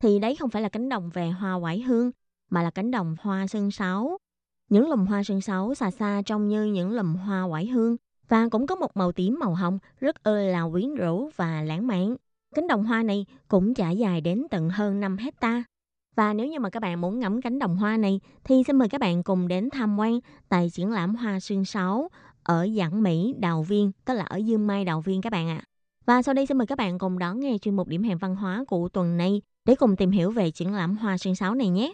[0.00, 2.10] Thì đấy không phải là cánh đồng về hoa quải hương,
[2.50, 4.18] mà là cánh đồng hoa sơn sáo.
[4.68, 7.96] Những lùm hoa sơn sáo xa xa trông như những lùm hoa quải hương
[8.28, 11.86] và cũng có một màu tím màu hồng rất ơi là quyến rũ và lãng
[11.86, 12.16] mạn.
[12.56, 15.64] Cánh đồng hoa này cũng trải dài đến tận hơn 5 hecta.
[16.16, 18.88] Và nếu như mà các bạn muốn ngắm cánh đồng hoa này thì xin mời
[18.88, 22.08] các bạn cùng đến tham quan tại triển lãm hoa xuyên sáu
[22.42, 25.62] ở Giảng Mỹ, Đào Viên, tức là ở Dương Mai, Đào Viên các bạn ạ.
[26.06, 28.36] Và sau đây xin mời các bạn cùng đón nghe chuyên mục điểm hẹn văn
[28.36, 31.68] hóa của tuần này để cùng tìm hiểu về triển lãm hoa xuyên sáu này
[31.68, 31.92] nhé.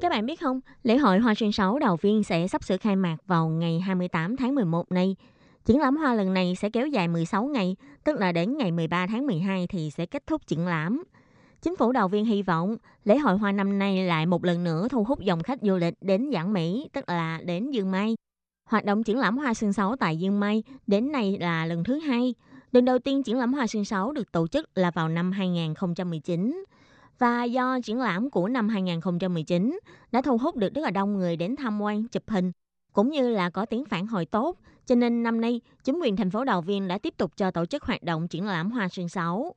[0.00, 2.96] Các bạn biết không, lễ hội Hoa Xuyên Sáu Đào Viên sẽ sắp sửa khai
[2.96, 5.16] mạc vào ngày 28 tháng 11 này.
[5.64, 9.06] Triển lãm hoa lần này sẽ kéo dài 16 ngày, tức là đến ngày 13
[9.06, 11.04] tháng 12 thì sẽ kết thúc triển lãm.
[11.62, 14.88] Chính phủ đầu Viên hy vọng lễ hội hoa năm nay lại một lần nữa
[14.90, 18.16] thu hút dòng khách du lịch đến Giảng Mỹ, tức là đến Dương Mai.
[18.70, 21.98] Hoạt động triển lãm hoa xương sáu tại Dương Mai đến nay là lần thứ
[21.98, 22.34] hai.
[22.72, 26.64] Lần đầu tiên triển lãm hoa xương sáu được tổ chức là vào năm 2019.
[27.18, 29.78] Và do triển lãm của năm 2019
[30.12, 32.52] đã thu hút được rất là đông người đến tham quan, chụp hình,
[32.92, 36.30] cũng như là có tiếng phản hồi tốt, cho nên năm nay chính quyền thành
[36.30, 39.08] phố Đào Viên đã tiếp tục cho tổ chức hoạt động triển lãm hoa sơn
[39.08, 39.54] sáu.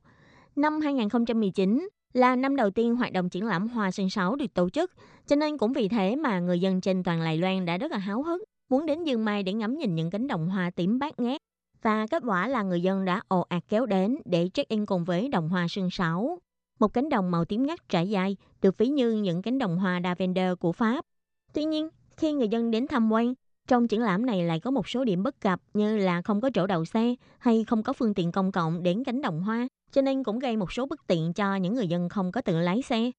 [0.56, 4.70] Năm 2019 là năm đầu tiên hoạt động triển lãm hoa sơn sáu được tổ
[4.70, 4.92] chức,
[5.26, 7.98] cho nên cũng vì thế mà người dân trên toàn Lài Loan đã rất là
[7.98, 11.20] háo hức, muốn đến Dương Mai để ngắm nhìn những cánh đồng hoa tím bát
[11.20, 11.40] ngát.
[11.82, 15.28] Và kết quả là người dân đã ồ ạt kéo đến để check-in cùng với
[15.28, 16.38] đồng hoa sơn sáu.
[16.80, 20.00] Một cánh đồng màu tím ngắt trải dài, được ví như những cánh đồng hoa
[20.00, 21.04] Lavender của Pháp.
[21.52, 23.34] Tuy nhiên, khi người dân đến tham quan,
[23.68, 26.50] trong triển lãm này lại có một số điểm bất cập như là không có
[26.54, 30.02] chỗ đậu xe hay không có phương tiện công cộng đến cánh đồng hoa, cho
[30.02, 32.82] nên cũng gây một số bất tiện cho những người dân không có tự lái
[32.82, 33.10] xe.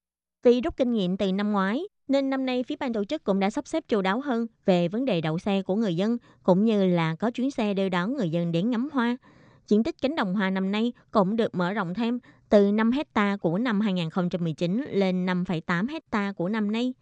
[0.44, 3.40] Vì rút kinh nghiệm từ năm ngoái, nên năm nay phía ban tổ chức cũng
[3.40, 6.66] đã sắp xếp chu đáo hơn về vấn đề đậu xe của người dân, cũng
[6.66, 9.18] như là có chuyến xe đưa đón người dân đến ngắm hoa.
[9.68, 12.20] Diện tích cánh đồng hoa năm nay cũng được mở rộng thêm
[12.50, 16.94] từ 5 hecta của năm 2019 lên 5,8 hecta của năm nay.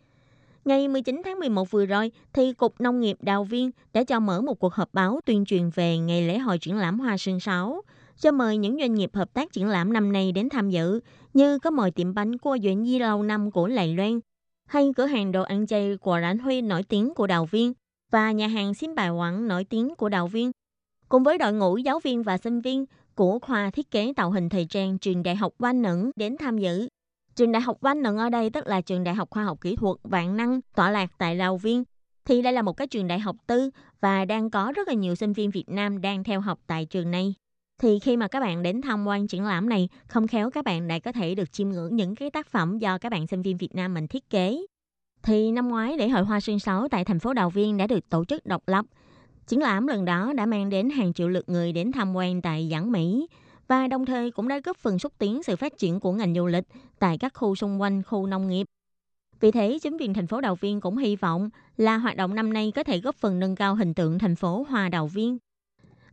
[0.67, 4.41] Ngày 19 tháng 11 vừa rồi, thì Cục Nông nghiệp Đào Viên đã cho mở
[4.41, 7.81] một cuộc họp báo tuyên truyền về ngày lễ hội triển lãm hoa sơn sáo,
[8.19, 10.99] cho mời những doanh nghiệp hợp tác triển lãm năm nay đến tham dự,
[11.33, 14.19] như có mời tiệm bánh của Duyện Di lâu năm của Lài Loan,
[14.65, 17.73] hay cửa hàng đồ ăn chay của Rãnh Huy nổi tiếng của Đào Viên,
[18.11, 20.51] và nhà hàng Xin Bài Quảng nổi tiếng của Đào Viên.
[21.09, 24.49] Cùng với đội ngũ giáo viên và sinh viên của khoa thiết kế tạo hình
[24.49, 26.87] thời trang trường Đại học Hoa Nẫn đến tham dự.
[27.37, 29.75] Trường Đại học Văn Nẫn ở đây tức là trường Đại học Khoa học Kỹ
[29.75, 31.83] thuật Vạn Năng tọa lạc tại Lào Viên.
[32.25, 33.69] Thì đây là một cái trường đại học tư
[34.01, 37.11] và đang có rất là nhiều sinh viên Việt Nam đang theo học tại trường
[37.11, 37.33] này.
[37.81, 40.87] Thì khi mà các bạn đến tham quan triển lãm này, không khéo các bạn
[40.87, 43.57] lại có thể được chiêm ngưỡng những cái tác phẩm do các bạn sinh viên
[43.57, 44.65] Việt Nam mình thiết kế.
[45.23, 48.09] Thì năm ngoái lễ hội hoa xuân sáu tại thành phố Đào Viên đã được
[48.09, 48.85] tổ chức độc lập.
[49.47, 52.67] Triển lãm lần đó đã mang đến hàng triệu lượt người đến tham quan tại
[52.71, 53.27] Giảng Mỹ
[53.67, 56.45] và đồng thời cũng đã góp phần xúc tiến sự phát triển của ngành du
[56.45, 56.65] lịch
[56.99, 58.67] tại các khu xung quanh khu nông nghiệp.
[59.39, 62.53] Vì thế, chính quyền thành phố Đào Viên cũng hy vọng là hoạt động năm
[62.53, 65.37] nay có thể góp phần nâng cao hình tượng thành phố Hòa Đào Viên.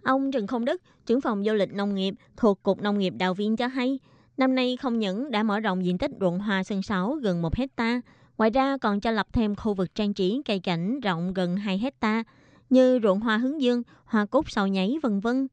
[0.02, 3.34] Ông Trần Không Đức, trưởng phòng du lịch nông nghiệp thuộc Cục Nông nghiệp Đào
[3.34, 3.98] Viên cho hay,
[4.36, 7.56] năm nay không những đã mở rộng diện tích ruộng hoa sân sáu gần 1
[7.56, 8.00] hecta,
[8.38, 11.78] ngoài ra còn cho lập thêm khu vực trang trí cây cảnh rộng gần 2
[11.78, 12.24] hecta
[12.70, 15.46] như ruộng hoa hướng dương, hoa cúc sau nháy vân vân.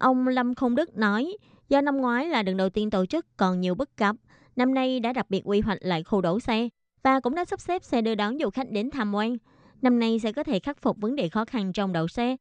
[0.00, 1.36] Ông Lâm Không Đức nói,
[1.68, 4.16] do năm ngoái là lần đầu tiên tổ chức còn nhiều bất cập,
[4.56, 6.68] năm nay đã đặc biệt quy hoạch lại khu đổ xe
[7.02, 9.36] và cũng đã sắp xếp xe đưa đón du khách đến tham quan.
[9.82, 12.36] Năm nay sẽ có thể khắc phục vấn đề khó khăn trong đậu xe.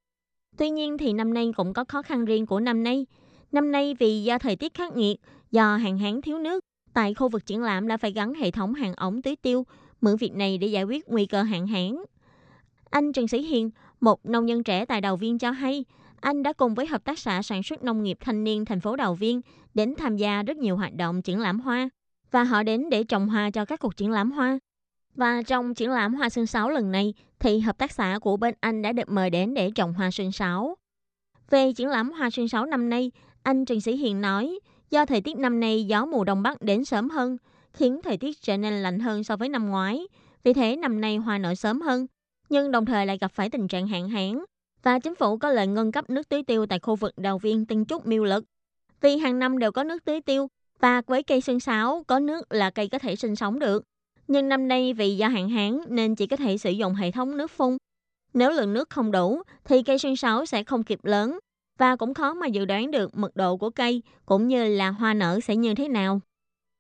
[0.58, 3.06] Tuy nhiên thì năm nay cũng có khó khăn riêng của năm nay.
[3.52, 5.18] Năm nay vì do thời tiết khắc nghiệt,
[5.52, 8.74] do hạn hán thiếu nước, tại khu vực triển lãm đã phải gắn hệ thống
[8.74, 9.66] hàng ống tưới tiêu,
[10.02, 12.04] mượn việc này để giải quyết nguy cơ hạn hán.
[12.90, 13.70] Anh Trần Sĩ Hiền,
[14.02, 15.86] một nông dân trẻ tại Đào Viên cho hay,
[16.22, 18.96] anh đã cùng với Hợp tác xã Sản xuất Nông nghiệp Thanh niên thành phố
[18.96, 19.42] Đào Viên
[19.74, 21.90] đến tham gia rất nhiều hoạt động triển lãm hoa
[22.32, 24.60] và họ đến để trồng hoa cho các cuộc triển lãm hoa.
[25.16, 28.56] Và trong triển lãm hoa sương sáo lần này thì hợp tác xã của bên
[28.60, 30.78] anh đã được mời đến để trồng hoa sương sáo.
[31.50, 33.12] Về triển lãm hoa sương sáo năm nay,
[33.44, 34.60] anh Trần Sĩ Hiền nói
[34.90, 37.38] do thời tiết năm nay gió mùa đông bắc đến sớm hơn,
[37.74, 40.08] khiến thời tiết trở nên lạnh hơn so với năm ngoái.
[40.44, 42.08] Vì thế năm nay hoa nở sớm hơn,
[42.50, 44.40] nhưng đồng thời lại gặp phải tình trạng hạn hán
[44.84, 47.66] và chính phủ có lệnh ngân cấp nước tưới tiêu tại khu vực đầu viên,
[47.66, 48.46] Tân Trúc, Miêu Lực.
[49.02, 50.48] Vì hàng năm đều có nước tưới tiêu
[50.80, 53.84] và với cây sơn sáo có nước là cây có thể sinh sống được.
[54.28, 57.38] Nhưng năm nay vì do hạn hán nên chỉ có thể sử dụng hệ thống
[57.38, 57.78] nước phun.
[58.34, 61.40] Nếu lượng nước không đủ thì cây sơn sáo sẽ không kịp lớn
[61.78, 65.14] và cũng khó mà dự đoán được mật độ của cây cũng như là hoa
[65.14, 66.22] nở sẽ như thế nào.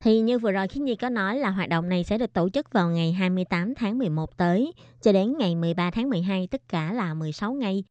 [0.04, 2.50] Thì như vừa rồi Khiết Nhi có nói là hoạt động này sẽ được tổ
[2.50, 6.94] chức vào ngày 28 tháng 11 tới cho đến ngày 13 tháng 12 tất cả
[6.94, 7.84] là 16 ngày.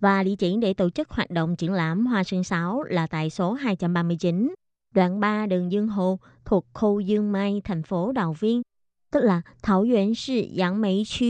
[0.00, 3.30] Và địa chỉ để tổ chức hoạt động triển lãm Hoa Sơn Sáo là tại
[3.30, 4.54] số 239,
[4.94, 8.62] đoạn 3 đường Dương Hồ thuộc khu Dương Mai, thành phố Đào Viên.
[9.10, 11.26] Tức là Thảo nguyên Sư Yang Mấy Chu,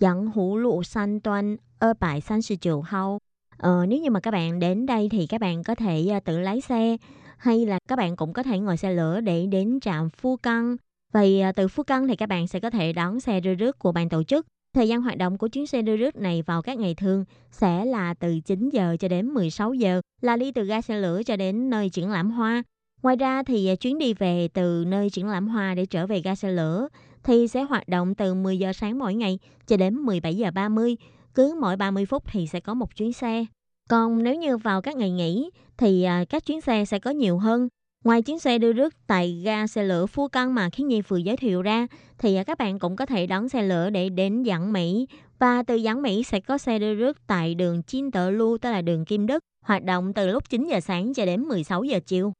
[0.00, 3.18] Yang Hú Lộ San Toan, 239 Hào,
[3.60, 6.40] Ờ, nếu như mà các bạn đến đây thì các bạn có thể uh, tự
[6.40, 6.96] lái xe
[7.36, 10.76] hay là các bạn cũng có thể ngồi xe lửa để đến trạm Phu Căng.
[11.12, 13.78] Vậy uh, từ Phu Căng thì các bạn sẽ có thể đón xe đưa rước
[13.78, 14.46] của ban tổ chức.
[14.74, 17.84] Thời gian hoạt động của chuyến xe đưa rước này vào các ngày thường sẽ
[17.84, 21.36] là từ 9 giờ cho đến 16 giờ, là đi từ ga xe lửa cho
[21.36, 22.62] đến nơi triển lãm hoa.
[23.02, 26.20] Ngoài ra thì à, chuyến đi về từ nơi triển lãm hoa để trở về
[26.20, 26.88] ga xe lửa
[27.22, 30.96] thì sẽ hoạt động từ 10 giờ sáng mỗi ngày cho đến 17 giờ 30.
[31.34, 33.44] Cứ mỗi 30 phút thì sẽ có một chuyến xe.
[33.88, 37.38] Còn nếu như vào các ngày nghỉ thì à, các chuyến xe sẽ có nhiều
[37.38, 37.68] hơn.
[38.04, 41.16] Ngoài chuyến xe đưa rước tại ga xe lửa Phú Căn mà Khiến Nhi vừa
[41.16, 41.86] giới thiệu ra,
[42.18, 45.06] thì à, các bạn cũng có thể đón xe lửa để đến Giảng Mỹ.
[45.38, 48.70] Và từ Giảng Mỹ sẽ có xe đưa rước tại đường Chin Tợ Lu, tức
[48.70, 52.00] là đường Kim Đức, hoạt động từ lúc 9 giờ sáng cho đến 16 giờ
[52.06, 52.32] chiều.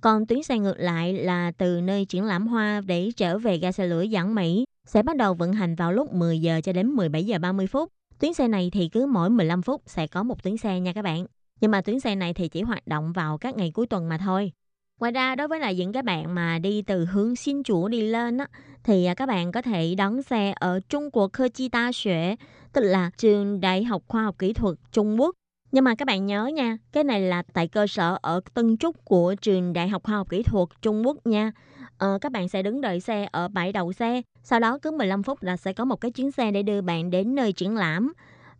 [0.00, 3.72] Còn tuyến xe ngược lại là từ nơi triển lãm hoa để trở về ga
[3.72, 6.88] xe lửa Giảng Mỹ sẽ bắt đầu vận hành vào lúc 10 giờ cho đến
[6.88, 7.90] 17 giờ 30 phút.
[8.18, 11.02] Tuyến xe này thì cứ mỗi 15 phút sẽ có một tuyến xe nha các
[11.02, 11.26] bạn.
[11.60, 14.18] Nhưng mà tuyến xe này thì chỉ hoạt động vào các ngày cuối tuần mà
[14.18, 14.52] thôi.
[15.00, 18.00] Ngoài ra đối với là những các bạn mà đi từ hướng xin chủ đi
[18.00, 18.46] lên á,
[18.84, 22.36] thì à, các bạn có thể đón xe ở Trung quốc kochita Xuế,
[22.72, 25.34] tức là trường Đại học Khoa học Kỹ thuật Trung Quốc.
[25.72, 29.04] Nhưng mà các bạn nhớ nha, cái này là tại cơ sở ở Tân Trúc
[29.04, 31.52] của trường Đại học Khoa học Kỹ thuật Trung Quốc nha
[32.04, 34.22] uh, các bạn sẽ đứng đợi xe ở bãi đậu xe.
[34.42, 37.10] Sau đó cứ 15 phút là sẽ có một cái chuyến xe để đưa bạn
[37.10, 38.12] đến nơi triển lãm.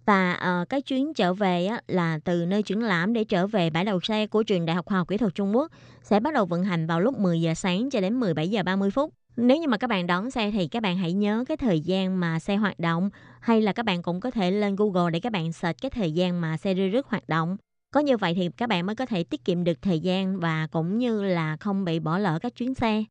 [0.06, 3.70] Và uh, cái chuyến trở về á, là từ nơi triển lãm để trở về
[3.70, 5.72] bãi đầu xe của trường Đại học Khoa học Kỹ thuật Trung Quốc
[6.02, 8.90] sẽ bắt đầu vận hành vào lúc 10 giờ sáng cho đến 17 giờ 30
[8.90, 9.14] phút.
[9.36, 12.20] Nếu như mà các bạn đón xe thì các bạn hãy nhớ cái thời gian
[12.20, 13.10] mà xe hoạt động
[13.40, 16.12] hay là các bạn cũng có thể lên Google để các bạn search cái thời
[16.12, 17.56] gian mà xe đưa rước hoạt động.
[17.90, 20.66] Có như vậy thì các bạn mới có thể tiết kiệm được thời gian và
[20.72, 23.04] cũng như là không bị bỏ lỡ các chuyến xe.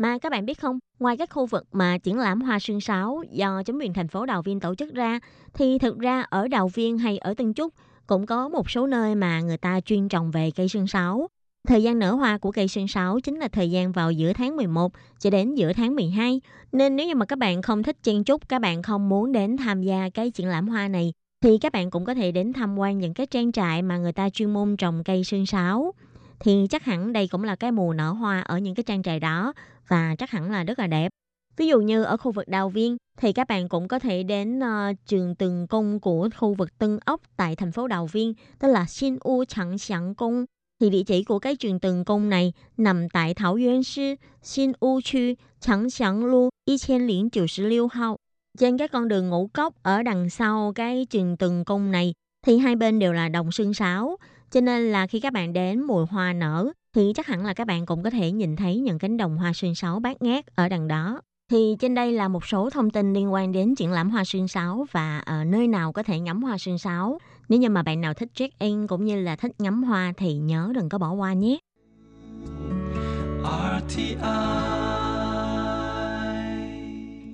[0.00, 3.22] Mà các bạn biết không, ngoài các khu vực mà triển lãm hoa sương sáo
[3.30, 5.20] do chính quyền thành phố Đào Viên tổ chức ra,
[5.54, 7.74] thì thực ra ở Đào Viên hay ở Tân Trúc
[8.06, 11.28] cũng có một số nơi mà người ta chuyên trồng về cây sương sáo.
[11.68, 14.56] Thời gian nở hoa của cây sương sáo chính là thời gian vào giữa tháng
[14.56, 16.40] 11 cho đến giữa tháng 12.
[16.72, 19.56] Nên nếu như mà các bạn không thích chen chúc, các bạn không muốn đến
[19.56, 22.78] tham gia cái triển lãm hoa này, thì các bạn cũng có thể đến tham
[22.78, 25.92] quan những cái trang trại mà người ta chuyên môn trồng cây sương sáo.
[26.40, 29.20] Thì chắc hẳn đây cũng là cái mùa nở hoa ở những cái trang trại
[29.20, 29.52] đó
[29.88, 31.12] và chắc hẳn là rất là đẹp.
[31.56, 34.58] Ví dụ như ở khu vực Đào Viên thì các bạn cũng có thể đến
[34.58, 38.68] uh, trường Từng Cung của khu vực Tân Ốc tại thành phố Đào Viên, tức
[38.68, 40.44] là Xin U Chẳng Xiang Cung
[40.80, 44.72] Thì địa chỉ của cái trường Từng Cung này nằm tại Thảo Yuan Sư, Xin
[44.80, 48.16] U 区, Chẳng Xiang Lu 1096 Hào
[48.58, 52.12] Trên cái con đường ngũ cốc ở đằng sau cái trường Từng Cung này
[52.46, 54.16] thì hai bên đều là đồng sương sáo.
[54.50, 57.66] Cho nên là khi các bạn đến mùa hoa nở thì chắc hẳn là các
[57.66, 60.68] bạn cũng có thể nhìn thấy những cánh đồng hoa sương sáo bát ngát ở
[60.68, 61.20] đằng đó.
[61.50, 64.48] Thì trên đây là một số thông tin liên quan đến triển lãm hoa sương
[64.48, 67.18] sáo và ở nơi nào có thể ngắm hoa sương sáo.
[67.48, 70.72] Nếu như mà bạn nào thích check-in cũng như là thích ngắm hoa thì nhớ
[70.74, 71.58] đừng có bỏ qua nhé.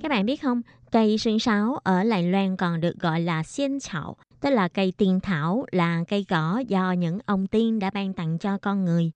[0.02, 0.62] Các bạn biết không,
[0.92, 4.92] cây sương sáo ở Lài Loan còn được gọi là xiên chảo, tức là cây
[4.96, 9.10] tiên thảo, là cây cỏ do những ông tiên đã ban tặng cho con người.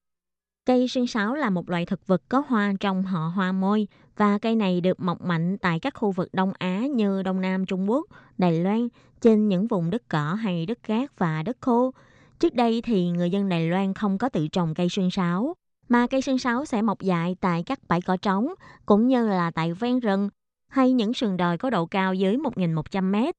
[0.66, 4.38] Cây sương sáo là một loại thực vật có hoa trong họ hoa môi và
[4.38, 7.90] cây này được mọc mạnh tại các khu vực Đông Á như Đông Nam Trung
[7.90, 8.06] Quốc,
[8.38, 8.88] Đài Loan,
[9.20, 11.90] trên những vùng đất cỏ hay đất cát và đất khô.
[12.38, 15.54] Trước đây thì người dân Đài Loan không có tự trồng cây sương sáo,
[15.88, 18.48] mà cây sương sáo sẽ mọc dại tại các bãi cỏ trống,
[18.86, 20.28] cũng như là tại ven rừng
[20.68, 23.34] hay những sườn đồi có độ cao dưới 1.100 mét.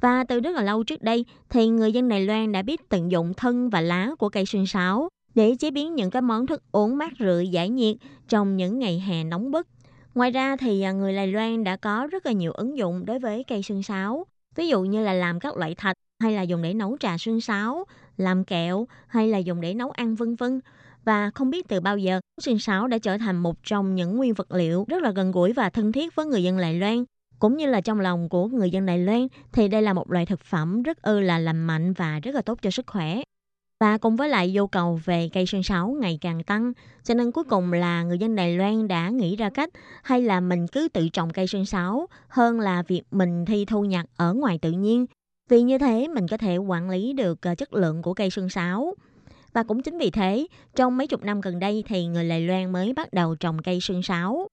[0.00, 3.10] Và từ rất là lâu trước đây thì người dân Đài Loan đã biết tận
[3.10, 6.62] dụng thân và lá của cây sương sáo để chế biến những cái món thức
[6.72, 7.96] uống mát rượi giải nhiệt
[8.28, 9.66] trong những ngày hè nóng bức.
[10.14, 13.18] Ngoài ra thì à, người Đài Loan đã có rất là nhiều ứng dụng đối
[13.18, 14.26] với cây sương sáo.
[14.56, 17.40] Ví dụ như là làm các loại thạch hay là dùng để nấu trà sương
[17.40, 17.84] sáo,
[18.16, 20.60] làm kẹo hay là dùng để nấu ăn vân vân.
[21.04, 24.34] Và không biết từ bao giờ, sương sáo đã trở thành một trong những nguyên
[24.34, 27.04] vật liệu rất là gần gũi và thân thiết với người dân Đài Loan.
[27.38, 30.26] Cũng như là trong lòng của người dân Đài Loan thì đây là một loại
[30.26, 33.22] thực phẩm rất ư là lành mạnh và rất là tốt cho sức khỏe.
[33.80, 36.72] Và cùng với lại nhu cầu về cây sương sáo ngày càng tăng,
[37.04, 39.70] cho nên cuối cùng là người dân Đài Loan đã nghĩ ra cách
[40.02, 43.84] hay là mình cứ tự trồng cây sương sáo hơn là việc mình thi thu
[43.84, 45.06] nhặt ở ngoài tự nhiên.
[45.50, 48.48] Vì như thế mình có thể quản lý được ờ, chất lượng của cây sương
[48.48, 48.94] sáo.
[49.52, 52.72] Và cũng chính vì thế, trong mấy chục năm gần đây thì người Đài Loan
[52.72, 54.48] mới bắt đầu trồng cây sương sáo.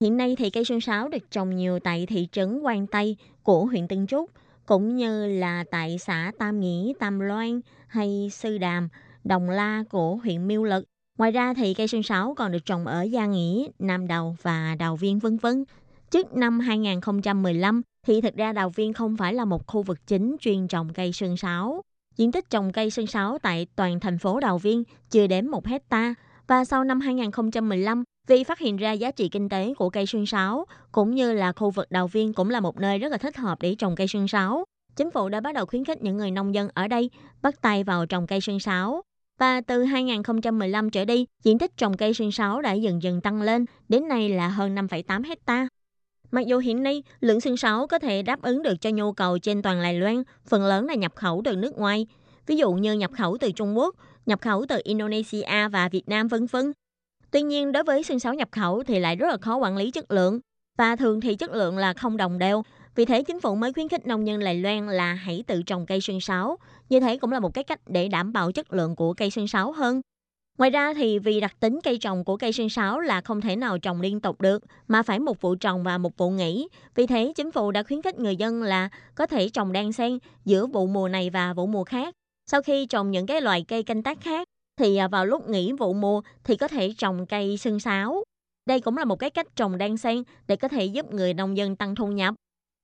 [0.00, 3.64] Hiện nay thì cây sơn sáo được trồng nhiều tại thị trấn Quang Tây của
[3.64, 4.30] huyện Tân Trúc,
[4.66, 8.88] cũng như là tại xã Tam Nghĩa, Tam Loan hay Sư Đàm,
[9.24, 10.84] Đồng La của huyện Miêu Lực.
[11.18, 14.74] Ngoài ra thì cây sơn sáo còn được trồng ở Gia Nghĩa, Nam Đầu và
[14.78, 15.64] Đào Viên vân vân.
[16.10, 20.36] Trước năm 2015 thì thực ra Đào Viên không phải là một khu vực chính
[20.40, 21.82] chuyên trồng cây sơn sáo.
[22.16, 25.66] Diện tích trồng cây sơn sáo tại toàn thành phố Đào Viên chưa đến 1
[25.66, 26.14] hecta
[26.46, 30.26] và sau năm 2015 vì phát hiện ra giá trị kinh tế của cây sương
[30.26, 33.36] sáo cũng như là khu vực Đào Viên cũng là một nơi rất là thích
[33.36, 34.64] hợp để trồng cây sương sáo.
[34.96, 37.10] Chính phủ đã bắt đầu khuyến khích những người nông dân ở đây
[37.42, 39.02] bắt tay vào trồng cây sương sáo.
[39.38, 43.42] Và từ 2015 trở đi, diện tích trồng cây sương sáo đã dần dần tăng
[43.42, 45.68] lên, đến nay là hơn 5,8 hecta.
[46.30, 49.38] Mặc dù hiện nay, lượng sương sáo có thể đáp ứng được cho nhu cầu
[49.38, 52.06] trên toàn Đài Loan, phần lớn là nhập khẩu từ nước ngoài.
[52.46, 53.94] Ví dụ như nhập khẩu từ Trung Quốc,
[54.26, 56.72] nhập khẩu từ Indonesia và Việt Nam vân vân.
[57.30, 59.90] Tuy nhiên, đối với sương sáo nhập khẩu thì lại rất là khó quản lý
[59.90, 60.40] chất lượng.
[60.78, 62.62] Và thường thì chất lượng là không đồng đều.
[62.94, 65.86] Vì thế, chính phủ mới khuyến khích nông dân Lài Loan là hãy tự trồng
[65.86, 66.56] cây sương sáo.
[66.88, 69.48] Như thế cũng là một cái cách để đảm bảo chất lượng của cây sương
[69.48, 70.00] sáo hơn.
[70.58, 73.56] Ngoài ra thì vì đặc tính cây trồng của cây sương sáo là không thể
[73.56, 76.68] nào trồng liên tục được mà phải một vụ trồng và một vụ nghỉ.
[76.94, 80.18] Vì thế chính phủ đã khuyến khích người dân là có thể trồng đan xen
[80.44, 82.14] giữa vụ mùa này và vụ mùa khác.
[82.50, 84.48] Sau khi trồng những cái loại cây canh tác khác
[84.78, 88.24] thì à, vào lúc nghỉ vụ mùa thì có thể trồng cây sương sáo.
[88.66, 91.56] Đây cũng là một cái cách trồng đan xen để có thể giúp người nông
[91.56, 92.34] dân tăng thu nhập.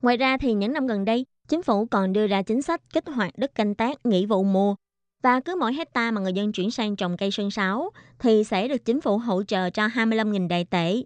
[0.03, 3.07] Ngoài ra thì những năm gần đây, chính phủ còn đưa ra chính sách kích
[3.07, 4.74] hoạt đất canh tác nghỉ vụ mùa
[5.22, 8.68] và cứ mỗi hecta mà người dân chuyển sang trồng cây sương sáo thì sẽ
[8.68, 11.03] được chính phủ hỗ trợ cho 25.000 đại tệ.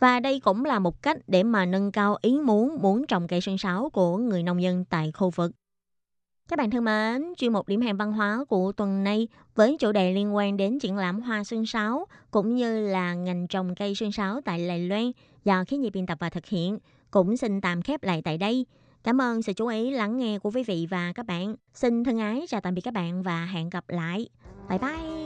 [0.00, 3.40] Và đây cũng là một cách để mà nâng cao ý muốn muốn trồng cây
[3.40, 5.52] sương sáo của người nông dân tại khu vực.
[6.48, 9.92] Các bạn thân mến, chuyên mục điểm hẹn văn hóa của tuần này với chủ
[9.92, 13.94] đề liên quan đến triển lãm hoa sương sáo cũng như là ngành trồng cây
[13.94, 15.12] sương sáo tại Lài Loan
[15.44, 16.78] do khí nhị biên tập và thực hiện
[17.10, 18.66] cũng xin tạm khép lại tại đây.
[19.04, 21.56] Cảm ơn sự chú ý lắng nghe của quý vị và các bạn.
[21.74, 24.28] Xin thân ái chào tạm biệt các bạn và hẹn gặp lại.
[24.68, 25.25] Bye bye!